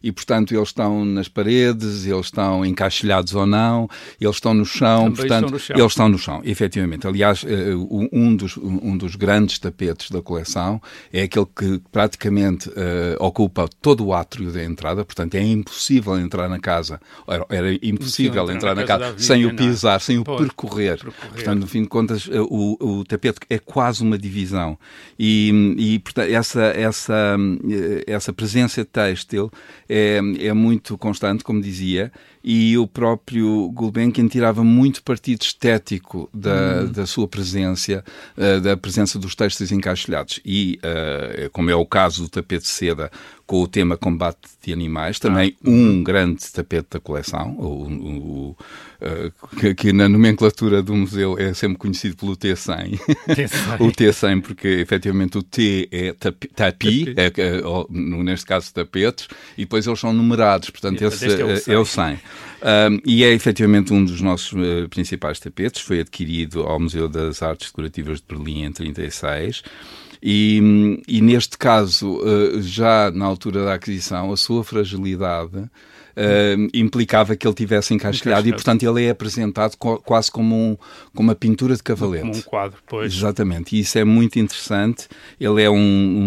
e, 0.02 0.12
portanto, 0.12 0.54
eles 0.54 0.70
estão 0.70 1.06
nas 1.06 1.28
paredes, 1.28 2.06
eles 2.06 2.26
estão 2.26 2.66
encaixilhados 2.66 3.34
ou 3.34 3.46
não, 3.46 3.90
eles 4.20 4.36
estão 4.36 4.54
no 4.54 4.66
chão, 4.66 5.12
Também 5.12 5.16
portanto 5.16 5.63
chão. 5.64 5.78
Eles 5.78 5.92
estão 5.92 6.10
no 6.10 6.18
chão, 6.18 6.42
efetivamente. 6.44 7.08
Aliás, 7.08 7.46
eh, 7.48 7.74
um 8.12 8.36
dos, 8.36 8.58
um 8.58 8.98
dos 8.98 9.16
grandes 9.16 9.60
tapetes 9.60 10.10
da 10.12 10.22
coleção 10.22 10.82
é 11.12 11.24
aquele 11.24 11.46
que 11.46 11.82
praticamente 11.92 12.70
uh, 12.70 12.74
ocupa 13.20 13.68
todo 13.82 14.06
o 14.06 14.14
átrio 14.14 14.52
da 14.52 14.64
entrada, 14.64 15.06
portanto 15.06 15.36
é 15.36 15.42
impossível 15.42 16.18
entrar 16.20 16.50
na 16.50 16.60
casa, 16.60 17.00
era, 17.28 17.46
era 17.50 17.74
impossível 17.82 18.44
entrar, 18.44 18.56
entrar 18.72 18.76
na, 18.76 18.84
casa, 18.84 19.06
casa 19.06 19.20
sem 19.20 19.46
o 19.46 19.56
pisar, 19.56 20.02
sem 20.02 20.18
o 20.18 20.24
percorrer. 20.24 20.98
percorrer. 21.00 21.32
Portanto, 21.34 21.60
no 21.60 21.68
fim 21.68 21.84
de 21.84 21.88
contas, 21.88 22.30
eh, 22.32 22.40
o, 22.42 22.78
o 22.80 23.04
tapete 23.06 23.40
é 23.50 23.60
quase 23.60 24.04
uma 24.04 24.18
divisão. 24.18 24.78
E, 25.18 25.76
e 25.78 26.00
portanto, 26.00 26.30
essa, 26.30 26.64
essa, 26.64 27.38
essa 28.06 28.34
presença 28.34 28.84
têxtil 28.84 29.52
é, 29.88 30.20
é 30.40 30.54
muito 30.54 30.98
constante, 30.98 31.44
como 31.44 31.62
dizia, 31.62 32.12
e 32.44 32.78
o 32.78 32.86
próprio 32.86 33.70
Gulbenkian 33.72 34.28
tirava 34.28 34.64
muito 34.64 35.02
partido 35.02 35.42
estético 35.44 36.30
da, 36.34 36.82
hum. 36.84 36.92
da 36.92 37.06
sua 37.06 37.28
presença, 37.28 38.04
uh, 38.38 38.60
da 38.60 38.76
presença 38.76 39.18
dos 39.18 39.34
textos 39.34 39.72
encaixilhados. 39.72 40.42
E, 40.46 40.80
uh, 40.84 41.50
como 41.52 41.70
é 41.70 41.76
o 41.76 41.86
caso 41.86 42.24
do 42.24 42.30
tapete 42.30 42.64
de 42.64 42.70
seda, 42.70 43.10
com 43.46 43.62
o 43.62 43.68
tema 43.68 43.98
combate 43.98 44.40
de 44.64 44.72
animais, 44.72 45.20
também 45.20 45.56
ah. 45.64 45.70
um 45.70 46.04
grande 46.04 46.52
tapete 46.52 46.88
da 46.92 47.00
coleção, 47.00 47.56
o, 47.58 47.88
o, 47.88 48.58
o 49.42 49.56
que, 49.60 49.76
que, 49.76 49.94
na 49.94 50.08
nomenclatura 50.08 50.82
do 50.82 50.96
museu 50.96 51.38
é 51.38 51.54
sempre 51.54 51.78
conhecido 51.78 52.16
pelo 52.16 52.38
T100. 52.38 53.00
o 53.80 53.92
T100, 53.92 54.42
porque 54.42 54.68
efetivamente 54.68 55.38
o 55.38 55.44
T 55.44 55.90
é 55.92 56.14
tapi, 56.14 56.48
tapi 56.48 57.14
é, 57.18 57.26
é, 57.26 57.62
neste 58.24 58.46
caso 58.46 58.74
tapetes, 58.74 59.28
e 59.58 59.62
depois 59.62 59.86
eles 59.86 60.00
são 60.00 60.14
numerados, 60.14 60.70
portanto 60.70 61.02
e, 61.02 61.06
esse 61.06 61.26
é 61.26 61.46
o 61.46 61.58
100. 61.58 61.74
É 61.74 61.78
o 61.78 61.86
100. 61.86 62.20
Um, 62.64 63.02
e 63.06 63.24
é 63.26 63.34
efetivamente 63.34 63.92
um 63.92 64.06
dos 64.06 64.22
nossos 64.22 64.54
uh, 64.54 64.88
principais 64.90 65.38
tapetes, 65.38 65.82
foi 65.82 66.00
adquirido 66.00 66.62
ao 66.62 66.80
Museu 66.80 67.10
das 67.10 67.44
Artes 67.44 67.68
Decorativas 67.68 68.22
de 68.22 68.26
Berlim 68.26 68.64
em 68.64 68.72
36 68.72 69.64
E, 70.26 71.02
e 71.06 71.22
neste 71.22 71.58
caso, 71.58 72.18
uh, 72.20 72.62
já 72.62 73.12
na 73.12 73.26
altura 73.26 73.66
da 73.66 73.74
aquisição, 73.74 74.32
a 74.32 74.38
sua 74.38 74.64
fragilidade 74.64 75.58
uh, 75.58 76.70
implicava 76.74 77.36
que 77.36 77.46
ele 77.46 77.54
tivesse 77.54 77.94
encasquilhado 77.94 78.48
e, 78.48 78.54
portanto, 78.54 78.84
ele 78.84 79.04
é 79.06 79.10
apresentado 79.10 79.76
co 79.76 79.98
quase 80.00 80.32
como, 80.32 80.56
um, 80.56 80.78
como 81.14 81.30
uma 81.30 81.36
pintura 81.36 81.76
de 81.76 81.84
cavalete. 81.84 82.22
Como 82.22 82.38
um 82.38 82.42
quadro, 82.42 82.80
pois. 82.88 83.14
Exatamente, 83.14 83.76
e 83.76 83.82
isso 83.82 83.98
é 83.98 84.06
muito 84.06 84.40
interessante. 84.40 85.10
Ele 85.38 85.62
é 85.62 85.70
um, 85.70 85.76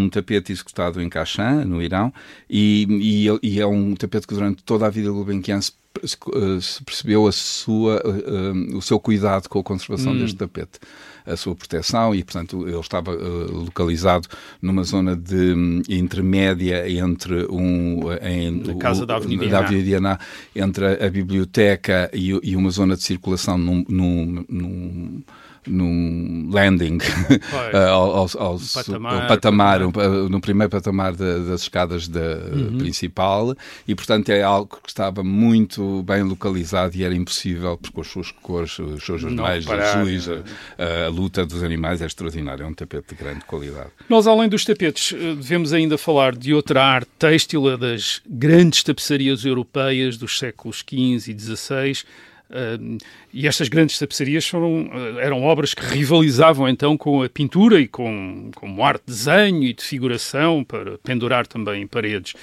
um 0.05 0.11
tapete 0.11 0.53
executado 0.53 1.01
em 1.01 1.09
Kashan, 1.09 1.65
no 1.65 1.83
Irão, 1.83 2.13
e, 2.51 2.87
e, 3.01 3.55
e, 3.55 3.61
é 3.61 3.67
um 3.67 3.95
tapete 3.95 4.27
que 4.27 4.35
durante 4.35 4.63
toda 4.63 4.87
a 4.87 4.91
vida 4.91 5.09
do 5.09 5.15
Gulbenkian 5.15 5.63
se 5.63 5.73
se 6.05 6.85
percebeu 6.85 7.27
a 7.27 7.33
sua, 7.33 8.03
uh, 8.05 8.77
o 8.77 8.83
seu 8.83 8.99
cuidado 8.99 9.49
com 9.49 9.59
a 9.59 9.63
conservação 9.63 10.13
hum. 10.13 10.19
deste 10.19 10.37
tapete, 10.37 10.79
a 11.25 11.37
sua 11.37 11.55
proteção 11.55 12.15
e, 12.15 12.23
portanto, 12.23 12.69
ele 12.69 12.79
estava 12.79 13.13
localizado 13.13 14.29
numa 14.63 14.85
zona 14.85 15.17
de 15.17 15.55
um, 15.55 15.83
intermédia 15.89 16.89
entre 16.89 17.47
um 17.51 18.13
em, 18.23 18.63
a 18.71 18.75
casa 18.77 19.03
o, 19.03 19.07
da 19.07 19.17
Avenida, 19.17 19.49
da 19.49 19.59
Avenida 19.59 19.85
Diana, 19.85 20.21
entre 20.55 20.87
a, 20.87 21.07
a 21.07 21.11
biblioteca 21.11 22.11
e, 22.13 22.31
e, 22.43 22.55
uma 22.55 22.71
zona 22.71 22.97
de 22.97 23.03
circulação 23.03 23.59
num, 23.59 23.85
num, 23.89 24.45
num 24.49 25.23
num 25.67 26.49
landing 26.51 26.99
ao, 27.73 28.17
ao, 28.17 28.31
ao, 28.39 28.59
patamar, 28.75 29.29
patamar, 29.29 29.81
patamar. 29.81 30.29
no 30.29 30.41
primeiro 30.41 30.71
patamar 30.71 31.13
de, 31.13 31.41
das 31.47 31.63
escadas 31.63 32.09
de, 32.09 32.19
uhum. 32.19 32.79
principal 32.79 33.55
e 33.87 33.95
portanto 33.95 34.31
é 34.31 34.43
algo 34.43 34.79
que 34.83 34.89
estava 34.89 35.23
muito 35.23 36.03
bem 36.03 36.23
localizado 36.23 36.97
e 36.97 37.05
era 37.05 37.15
impossível 37.15 37.77
porque 37.77 37.95
com 37.95 38.01
as 38.01 38.07
suas 38.09 38.31
cores, 38.31 38.79
os 38.79 39.05
seus 39.05 39.21
jornais 39.21 39.67
azuis, 39.67 40.29
a, 40.29 41.07
a, 41.07 41.09
luta 41.09 41.47
dos 41.47 41.63
animais 41.63 42.03
é 42.03 42.07
extraordinária, 42.07 42.63
é 42.63 42.67
um 42.67 42.75
tapete 42.75 43.15
de 43.15 43.23
grande 43.23 43.45
qualidade. 43.45 43.91
Nós 44.09 44.27
além 44.27 44.49
dos 44.49 44.65
tapetes 44.65 45.13
eh, 45.13 45.35
devemos 45.35 45.73
ainda 45.73 45.97
falar 45.97 46.35
de 46.35 46.53
outra 46.53 46.83
arte 46.83 47.11
têxtil, 47.19 47.77
das 47.77 48.21
grandes 48.29 48.83
tapeçarias 48.83 49.45
europeias 49.45 50.17
dos 50.17 50.39
séculos 50.39 50.79
XV 50.79 51.33
e 51.33 51.39
XVI 51.39 52.05
Uh, 52.49 52.99
e 53.33 53.47
estas 53.49 53.69
grandes 53.69 53.99
tapeçarias 53.99 54.47
foram, 54.47 54.85
uh, 54.85 55.19
eram 55.19 55.43
obras 55.43 55.75
que 55.75 55.85
rivalizavam 55.85 56.69
então 56.69 56.97
com 56.97 57.23
a 57.23 57.29
pintura 57.29 57.81
e 57.81 57.89
com, 57.89 58.51
com 58.55 58.85
arte 58.85 59.03
de 59.07 59.13
desenho 59.15 59.65
e 59.65 59.73
de 59.73 59.83
figuração 59.83 60.63
para 60.63 60.97
pendurar 60.99 61.47
também 61.47 61.83
em 61.83 61.87
paredes. 61.89 62.35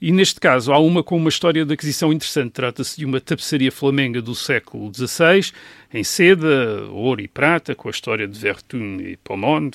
E 0.00 0.12
neste 0.12 0.38
caso 0.38 0.72
há 0.72 0.78
uma 0.78 1.02
com 1.02 1.16
uma 1.16 1.30
história 1.30 1.64
de 1.64 1.72
aquisição 1.72 2.12
interessante. 2.12 2.52
Trata-se 2.52 2.98
de 2.98 3.06
uma 3.06 3.18
tapeçaria 3.18 3.72
flamenga 3.72 4.20
do 4.20 4.34
século 4.34 4.92
XVI, 4.94 5.52
em 5.92 6.04
seda, 6.04 6.84
ouro 6.90 7.22
e 7.22 7.28
prata, 7.28 7.74
com 7.74 7.88
a 7.88 7.90
história 7.90 8.28
de 8.28 8.38
Vertun 8.38 8.98
e 9.00 9.16
Pomone, 9.16 9.70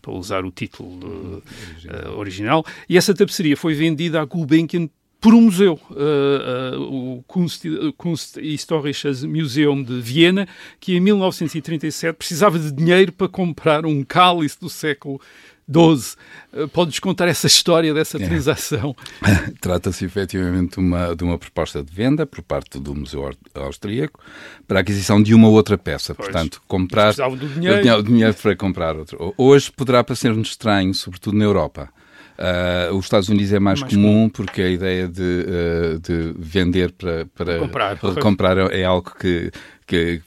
para 0.00 0.12
usar 0.12 0.44
o 0.46 0.50
título 0.50 0.98
de, 0.98 1.88
uh, 1.88 2.16
original. 2.16 2.64
E 2.88 2.96
essa 2.96 3.14
tapeçaria 3.14 3.56
foi 3.58 3.74
vendida 3.74 4.22
a 4.22 4.24
Gulbenkian 4.24 4.88
por 5.20 5.34
um 5.34 5.42
museu, 5.42 5.78
uh, 5.90 6.78
uh, 6.78 7.16
o 7.16 7.24
Kunst, 7.26 7.64
Kunsthistorisches 7.96 9.24
Museum 9.24 9.82
de 9.82 10.00
Viena, 10.00 10.46
que 10.78 10.96
em 10.96 11.00
1937 11.00 12.16
precisava 12.16 12.58
de 12.58 12.70
dinheiro 12.70 13.10
para 13.10 13.28
comprar 13.28 13.84
um 13.84 14.04
cálice 14.04 14.58
do 14.60 14.70
século 14.70 15.20
XII. 15.68 16.14
Uh, 16.52 16.68
Podes 16.68 17.00
contar 17.00 17.26
essa 17.26 17.48
história 17.48 17.92
dessa 17.92 18.16
é. 18.16 18.28
transação? 18.28 18.94
Trata-se 19.60 20.04
efetivamente 20.04 20.74
de 20.74 20.78
uma, 20.78 21.16
de 21.16 21.24
uma 21.24 21.36
proposta 21.36 21.82
de 21.82 21.92
venda 21.92 22.24
por 22.24 22.40
parte 22.40 22.78
do 22.78 22.94
Museu 22.94 23.28
Austríaco 23.54 24.20
para 24.68 24.78
a 24.78 24.82
aquisição 24.82 25.20
de 25.20 25.34
uma 25.34 25.48
outra 25.48 25.76
peça. 25.76 26.14
Pois. 26.14 26.28
Portanto, 26.28 26.62
comprar. 26.68 27.06
Precisavam 27.06 27.36
do 27.36 27.48
dinheiro. 27.48 28.02
dinheiro 28.04 28.34
para 28.34 28.54
comprar 28.54 28.96
outro. 28.96 29.34
Hoje 29.36 29.72
poderá 29.72 30.04
parecer-nos 30.04 30.50
estranho, 30.50 30.94
sobretudo 30.94 31.36
na 31.36 31.44
Europa 31.44 31.90
Uh, 32.38 32.94
os 32.94 33.06
Estados 33.06 33.28
Unidos 33.28 33.52
é 33.52 33.58
mais, 33.58 33.80
mais 33.80 33.92
comum, 33.92 34.12
comum, 34.12 34.28
porque 34.28 34.62
a 34.62 34.68
ideia 34.68 35.08
de, 35.08 35.20
uh, 35.22 35.98
de 35.98 36.34
vender 36.38 36.92
para, 36.92 37.26
para 37.26 37.58
comprar, 37.58 37.98
comprar 38.20 38.58
é 38.72 38.84
algo 38.84 39.12
que, 39.18 39.50
que, 39.84 40.22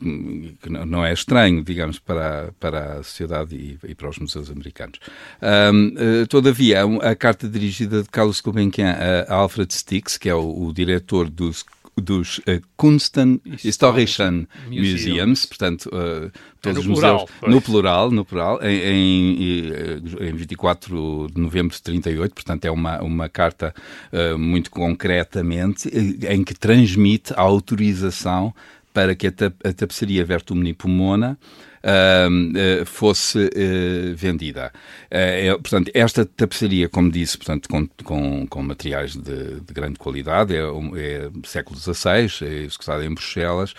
que, 0.62 0.70
não 0.70 1.06
é 1.06 1.14
estranho, 1.14 1.64
digamos, 1.64 2.00
para, 2.00 2.50
para 2.60 2.96
a 2.96 3.04
sociedade 3.04 3.56
e, 3.56 3.80
e 3.88 3.96
para 3.96 4.10
os 4.10 4.18
museus 4.20 4.52
americanos. 4.52 5.00
uh, 5.42 6.28
todavia, 6.28 6.82
a 7.02 7.16
carta 7.16 7.48
dirigida 7.48 8.04
de 8.04 8.10
Carlos 8.10 8.42
Gulbenkian 8.42 8.94
a 9.28 9.34
Alfred 9.34 9.74
Stix, 9.74 10.18
que 10.18 10.28
é 10.28 10.36
o, 10.36 10.66
o 10.66 10.74
diretor 10.74 11.30
dos 11.30 11.64
dos 11.96 12.40
uh, 12.40 12.62
Kunsthistorischen 12.78 14.48
Museums, 14.70 15.46
portanto, 15.46 15.88
uh, 15.88 16.32
todos 16.62 16.78
é 16.78 16.80
os 16.80 16.88
museus 16.88 17.24
plural, 17.24 17.52
no 17.52 17.62
plural, 17.62 18.12
no 18.12 18.26
plural, 18.26 18.60
em, 18.64 18.78
em, 18.78 19.72
eh, 19.72 20.30
em 20.30 20.34
24 20.34 21.28
de 21.34 21.42
novembro 21.42 21.76
de 21.76 21.82
38, 21.82 22.34
portanto, 22.34 22.66
é 22.66 22.72
uma, 22.72 23.02
uma 23.02 23.28
carta 23.28 23.74
uh, 24.12 24.38
muito 24.38 24.72
concretamente 24.72 25.90
em 25.90 26.44
que 26.44 26.54
transmite 26.54 27.34
a 27.36 27.42
autorização 27.42 28.54
para 28.94 29.16
que 29.16 29.28
a, 29.28 29.32
a 29.64 29.74
tapeçaria 29.74 30.24
Vertumni 30.24 30.74
Pomona 30.74 31.38
uh, 31.84 32.86
fosse 32.86 33.38
uh, 33.40 34.16
vendida. 34.16 34.72
Eh, 35.10 35.48
é, 35.48 35.52
portanto, 35.52 35.92
esta 35.94 36.26
tapeçaria, 36.26 36.88
como 36.88 37.12
disse, 37.12 37.38
portanto, 37.38 37.68
com, 37.68 37.88
com, 38.04 38.48
com 38.48 38.64
materiais 38.64 39.16
de, 39.16 39.60
de, 39.60 39.74
grande 39.74 40.00
qualidade, 40.00 40.56
é, 40.56 40.60
é 40.60 41.30
século 41.44 41.78
XVI, 41.78 42.46
é 42.46 42.64
executada 42.64 43.06
em 43.06 43.14
Bruxelas. 43.14 43.74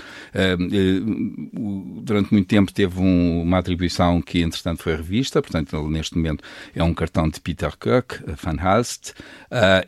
durante 2.03 2.33
muito 2.33 2.47
tempo 2.47 2.73
teve 2.73 3.01
um, 3.01 3.43
uma 3.43 3.59
atribuição 3.59 4.21
que, 4.21 4.43
entretanto, 4.43 4.83
foi 4.83 4.97
revista, 4.97 5.41
portanto, 5.41 5.77
ele, 5.77 5.88
neste 5.88 6.17
momento 6.17 6.45
é 6.75 6.83
um 6.83 6.93
cartão 6.93 7.29
de 7.29 7.41
Peter 7.41 7.73
Koch, 7.79 8.23
Van 8.43 8.57
Halst, 8.61 9.12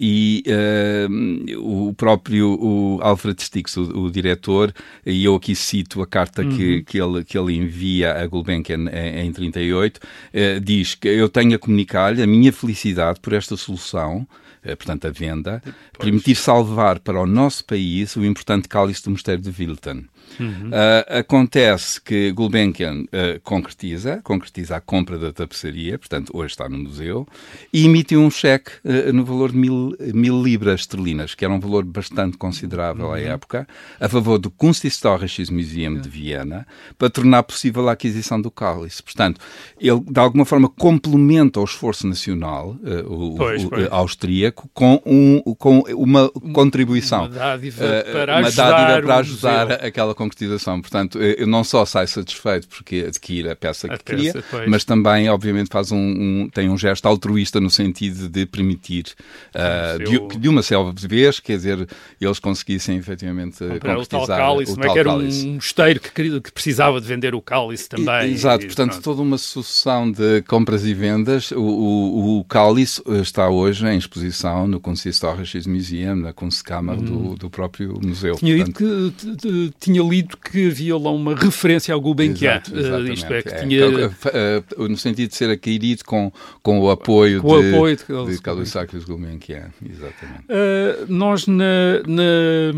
e 0.00 0.44
o 1.58 1.92
próprio 1.94 2.58
o 2.60 2.98
Alfred 3.02 3.42
Stix, 3.42 3.76
o, 3.76 4.04
o, 4.04 4.10
diretor, 4.10 4.72
e 5.04 5.24
eu 5.24 5.34
aqui 5.34 5.54
cito 5.54 6.00
a 6.02 6.06
carta 6.06 6.42
uhum. 6.42 6.56
que, 6.56 6.82
que, 6.82 7.00
ele, 7.00 7.24
que 7.24 7.36
ele 7.36 7.54
envia 7.54 8.03
a 8.04 8.26
Gulbenkian 8.26 8.88
em, 8.92 9.26
em 9.26 9.32
38, 9.32 10.00
eh, 10.32 10.60
diz 10.60 10.94
que 10.94 11.08
eu 11.08 11.28
tenho 11.28 11.54
a 11.54 11.58
comunicar-lhe 11.58 12.22
a 12.22 12.26
minha 12.26 12.52
felicidade 12.52 13.20
por 13.20 13.32
esta 13.32 13.56
solução, 13.56 14.26
eh, 14.62 14.74
portanto 14.74 15.06
a 15.06 15.10
venda, 15.10 15.62
pois. 15.64 16.06
permitir 16.06 16.34
salvar 16.34 17.00
para 17.00 17.20
o 17.20 17.26
nosso 17.26 17.64
país 17.64 18.16
o 18.16 18.24
importante 18.24 18.68
cálice 18.68 19.04
do 19.04 19.10
Mosteiro 19.10 19.42
de 19.42 19.50
Wilton. 19.50 20.04
Uhum. 20.38 20.68
Uh, 20.68 21.18
acontece 21.18 22.00
que 22.00 22.32
Gulbenkian 22.32 23.02
uh, 23.02 23.40
concretiza, 23.42 24.20
concretiza 24.22 24.76
a 24.76 24.80
compra 24.80 25.18
da 25.18 25.32
tapeçaria, 25.32 25.98
portanto, 25.98 26.30
hoje 26.34 26.52
está 26.52 26.68
no 26.68 26.78
museu, 26.78 27.26
e 27.72 27.84
emite 27.84 28.16
um 28.16 28.30
cheque 28.30 28.72
uh, 28.84 29.12
no 29.12 29.24
valor 29.24 29.52
de 29.52 29.58
mil, 29.58 29.96
mil 30.12 30.42
libras 30.42 30.80
esterlinas, 30.80 31.34
que 31.34 31.44
era 31.44 31.54
um 31.54 31.60
valor 31.60 31.84
bastante 31.84 32.36
considerável 32.36 33.06
uhum. 33.06 33.12
à 33.12 33.20
época, 33.20 33.68
a 34.00 34.08
favor 34.08 34.38
do 34.38 34.50
Kunsthistorisches 34.50 35.50
Museum 35.50 36.00
de 36.00 36.08
Viena, 36.08 36.66
para 36.98 37.10
tornar 37.10 37.42
possível 37.44 37.88
a 37.88 37.92
aquisição 37.92 38.40
do 38.40 38.50
cálice. 38.50 39.02
Portanto, 39.02 39.40
ele, 39.78 40.00
de 40.00 40.20
alguma 40.20 40.44
forma, 40.44 40.68
complementa 40.68 41.60
o 41.60 41.64
esforço 41.64 42.06
nacional, 42.06 42.76
o, 43.06 43.36
pois, 43.36 43.64
o 43.64 43.68
pois. 43.68 43.88
austríaco, 43.90 44.68
com, 44.72 45.00
um, 45.06 45.40
com 45.54 45.80
uma 45.94 46.28
contribuição. 46.52 47.26
Uma 47.26 47.28
dádiva 47.28 47.84
para 48.12 48.38
uma 48.38 48.48
ajudar, 48.48 48.70
dádiva 48.70 49.02
para 49.02 49.16
ajudar 49.16 49.72
aquela 49.72 50.13
concretização. 50.14 50.80
Portanto, 50.80 51.18
eu 51.20 51.46
não 51.46 51.64
só 51.64 51.84
sai 51.84 52.06
satisfeito 52.06 52.68
porque 52.68 53.04
adquire 53.06 53.50
a 53.50 53.56
peça 53.56 53.88
que 53.88 53.94
a 53.94 53.98
queria, 53.98 54.32
peça, 54.32 54.64
mas 54.66 54.84
também, 54.84 55.28
obviamente, 55.28 55.68
faz 55.70 55.92
um, 55.92 55.98
um, 55.98 56.48
tem 56.52 56.68
um 56.68 56.76
gesto 56.78 57.06
altruísta 57.06 57.60
no 57.60 57.70
sentido 57.70 58.28
de 58.28 58.46
permitir 58.46 59.12
uh, 59.54 59.98
de, 59.98 60.38
de, 60.38 60.48
uma 60.48 60.62
selva 60.62 60.92
vez, 60.96 61.40
quer 61.40 61.56
dizer, 61.56 61.88
eles 62.20 62.38
conseguissem 62.38 62.96
efetivamente 62.96 63.58
Comprar 63.58 63.96
concretizar 63.96 64.22
o 64.22 64.26
tal 64.26 64.36
cálice, 64.36 64.72
o 64.72 64.76
tal 64.76 64.84
é 64.84 64.92
que 64.92 64.98
era 64.98 65.10
cálice. 65.10 65.46
um 65.46 65.54
mosteiro 65.54 66.00
que, 66.00 66.40
que, 66.40 66.52
precisava 66.52 67.00
de 67.00 67.06
vender 67.06 67.34
o 67.34 67.42
cálice 67.42 67.88
também. 67.88 68.30
E, 68.30 68.34
exato, 68.34 68.64
e, 68.64 68.66
portanto, 68.66 68.90
pronto. 68.90 69.04
toda 69.04 69.22
uma 69.22 69.38
sucessão 69.38 70.10
de 70.10 70.42
compras 70.42 70.84
e 70.84 70.94
vendas. 70.94 71.50
O, 71.52 71.60
o, 71.60 72.38
o 72.40 72.44
cálice 72.44 73.02
está 73.20 73.48
hoje 73.48 73.86
em 73.86 73.96
exposição 73.96 74.66
no 74.66 74.80
Kunsthistorisches 74.80 75.66
Museum, 75.66 76.16
na 76.16 76.32
Kunstkammer 76.32 76.98
hum. 76.98 77.04
do, 77.04 77.36
do 77.36 77.50
próprio 77.50 77.98
museu. 78.02 78.36
Tinha 78.36 78.64
portanto, 78.64 79.14
que 79.18 79.72
tinha 79.80 80.02
lido 80.08 80.36
que 80.36 80.68
havia 80.68 80.96
lá 80.96 81.10
uma 81.10 81.34
referência 81.34 81.94
ao 81.94 82.00
Gulbenkian. 82.00 82.62
Uh, 82.70 83.12
isto 83.12 83.32
é, 83.32 83.42
que 83.42 83.48
é, 83.48 83.60
tinha... 83.60 83.86
Uh, 83.88 84.88
no 84.88 84.96
sentido 84.96 85.28
de 85.28 85.36
ser 85.36 85.50
adquirido 85.50 86.04
com, 86.04 86.32
com 86.62 86.80
o 86.80 86.90
apoio 86.90 87.40
com 87.40 87.60
de, 87.60 87.70
o 87.70 87.76
apoio 87.76 87.96
de, 87.96 88.34
de 88.36 88.42
Carlos 88.42 88.68
Sacres 88.68 89.04
Gulbenkian. 89.04 89.70
Exatamente. 89.84 90.44
Uh, 90.48 91.06
nós, 91.12 91.46
na, 91.46 92.02
na, 92.06 92.72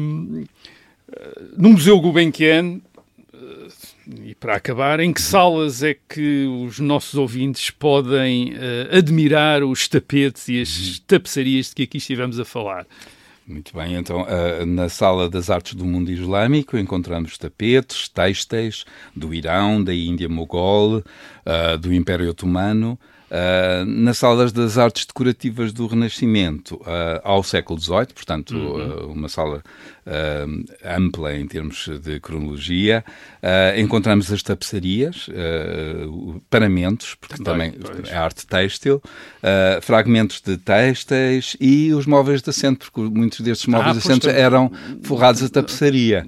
no 1.57 1.71
Museu 1.71 2.01
Gulbenkian, 2.01 2.81
e 4.25 4.35
para 4.35 4.55
acabar, 4.55 5.01
em 5.01 5.13
que 5.13 5.21
salas 5.21 5.83
é 5.83 5.97
que 6.09 6.47
os 6.65 6.79
nossos 6.79 7.15
ouvintes 7.15 7.71
podem 7.71 8.53
uh, 8.53 8.97
admirar 8.97 9.65
os 9.65 9.89
tapetes 9.89 10.49
e 10.49 10.61
as 10.61 10.79
uhum. 10.79 10.95
tapeçarias 11.07 11.69
de 11.69 11.75
que 11.75 11.83
aqui 11.83 11.99
estivemos 11.99 12.39
a 12.39 12.45
falar? 12.45 12.87
Muito 13.47 13.77
bem, 13.77 13.95
então 13.95 14.23
uh, 14.23 14.67
na 14.67 14.89
Sala 14.89 15.31
das 15.31 15.51
Artes 15.51 15.75
do 15.75 15.85
Mundo 15.85 16.11
Islâmico 16.11 16.77
encontramos 16.77 17.39
tapetes, 17.39 18.09
têxteis 18.09 18.85
do 19.15 19.33
Irão, 19.33 19.83
da 19.83 19.95
Índia 19.95 20.29
Mogol, 20.29 20.97
uh, 20.99 21.79
do 21.79 21.95
Império 21.95 22.29
Otomano, 22.29 22.99
Uh, 23.29 23.85
nas 23.85 24.19
salas 24.19 24.53
das 24.53 24.79
artes 24.79 25.05
decorativas 25.05 25.73
do 25.73 25.89
Renascimento 25.89 26.77
uh, 26.77 27.21
ao 27.25 27.43
século 27.43 27.81
XVIII, 27.81 28.07
portanto, 28.15 28.57
uhum. 28.57 29.07
uh, 29.09 29.13
uma 29.13 29.29
sala 29.29 29.63
ampla 30.85 31.35
em 31.35 31.49
termos 31.49 31.89
de 32.01 32.21
cronologia. 32.21 33.05
encontramos 33.77 34.33
as 34.33 34.41
tapeçarias, 34.41 35.29
paramentos, 36.49 37.17
porque 37.17 37.43
também, 37.43 37.73
também 37.73 38.09
é 38.09 38.17
arte 38.17 38.47
têxtil, 38.47 39.03
fragmentos 39.83 40.41
de 40.41 40.59
têxteis 40.59 41.57
e 41.61 41.93
os 41.93 42.07
móveis 42.07 42.41
de 42.41 42.51
assento, 42.51 42.89
porque 42.89 43.11
muitos 43.19 43.41
destes 43.41 43.67
móveis 43.67 43.89
ah, 43.89 43.93
de 43.95 43.99
assento 43.99 44.29
eram 44.29 44.71
forrados 45.03 45.43
a 45.43 45.49
tapeçaria. 45.49 46.25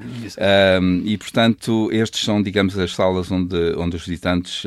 e, 1.05 1.17
portanto, 1.17 1.89
estes 1.93 2.25
são, 2.25 2.43
digamos, 2.43 2.77
as 2.77 2.93
salas 2.93 3.31
onde, 3.31 3.77
onde 3.77 3.95
os 3.95 4.05
visitantes 4.05 4.65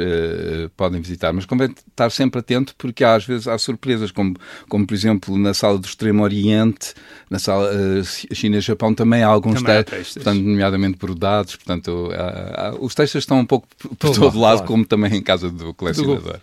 podem 0.77 1.01
visitar. 1.01 1.33
Mas 1.33 1.43
convém 1.43 1.75
estar 1.89 2.09
sempre 2.09 2.20
atento 2.29 2.73
porque 2.77 3.03
há, 3.03 3.15
às 3.15 3.25
vezes 3.25 3.47
há 3.47 3.57
surpresas, 3.57 4.11
como, 4.11 4.35
como 4.67 4.85
por 4.85 4.93
exemplo 4.93 5.37
na 5.37 5.53
sala 5.53 5.77
do 5.77 5.85
Extremo 5.85 6.23
Oriente, 6.23 6.93
na 7.29 7.39
sala 7.39 7.71
uh, 7.71 8.35
China-Japão 8.35 8.93
também 8.93 9.23
há 9.23 9.27
alguns 9.27 9.61
textos, 9.63 10.15
portanto, 10.15 10.41
nomeadamente 10.41 10.97
brodados, 10.97 11.55
portanto, 11.55 12.09
há, 12.13 12.67
há, 12.67 12.75
os 12.79 12.93
textos 12.93 13.23
estão 13.23 13.39
um 13.39 13.45
pouco 13.45 13.67
por 13.77 13.95
todo, 13.95 14.13
todo 14.19 14.39
lado, 14.39 14.57
claro. 14.57 14.67
como 14.67 14.85
também 14.85 15.15
em 15.15 15.21
casa 15.21 15.49
do 15.49 15.73
colecionador. 15.73 16.39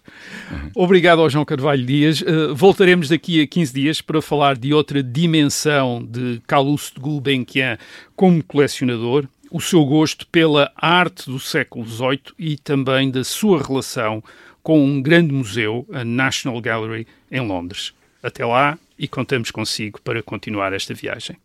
Uhum. 0.51 0.71
Obrigado 0.75 1.21
ao 1.21 1.31
João 1.31 1.45
Carvalho 1.45 1.85
Dias. 1.85 2.21
Uh, 2.23 2.55
voltaremos 2.55 3.09
daqui 3.09 3.43
a 3.43 3.47
15 3.47 3.73
dias 3.73 4.01
para 4.01 4.21
falar 4.23 4.57
de 4.57 4.73
outra 4.73 5.03
dimensão 5.03 6.05
de 6.05 6.41
Calouste 6.47 6.99
Gulbenkian 6.99 7.79
como 8.17 8.43
colecionador, 8.43 9.27
o 9.51 9.61
seu 9.61 9.85
gosto 9.85 10.27
pela 10.27 10.71
arte 10.77 11.31
do 11.31 11.39
século 11.39 11.87
XVIII 11.87 12.21
e 12.39 12.57
também 12.57 13.11
da 13.11 13.25
sua 13.25 13.63
relação 13.63 14.23
com 14.63 14.85
um 14.85 15.01
grande 15.01 15.33
museu, 15.33 15.87
a 15.93 16.05
National 16.05 16.61
Gallery, 16.61 17.07
em 17.31 17.41
Londres. 17.41 17.93
Até 18.23 18.45
lá 18.45 18.79
e 18.99 19.07
contamos 19.07 19.51
consigo 19.51 20.01
para 20.01 20.23
continuar 20.23 20.73
esta 20.73 20.93
viagem. 20.93 21.37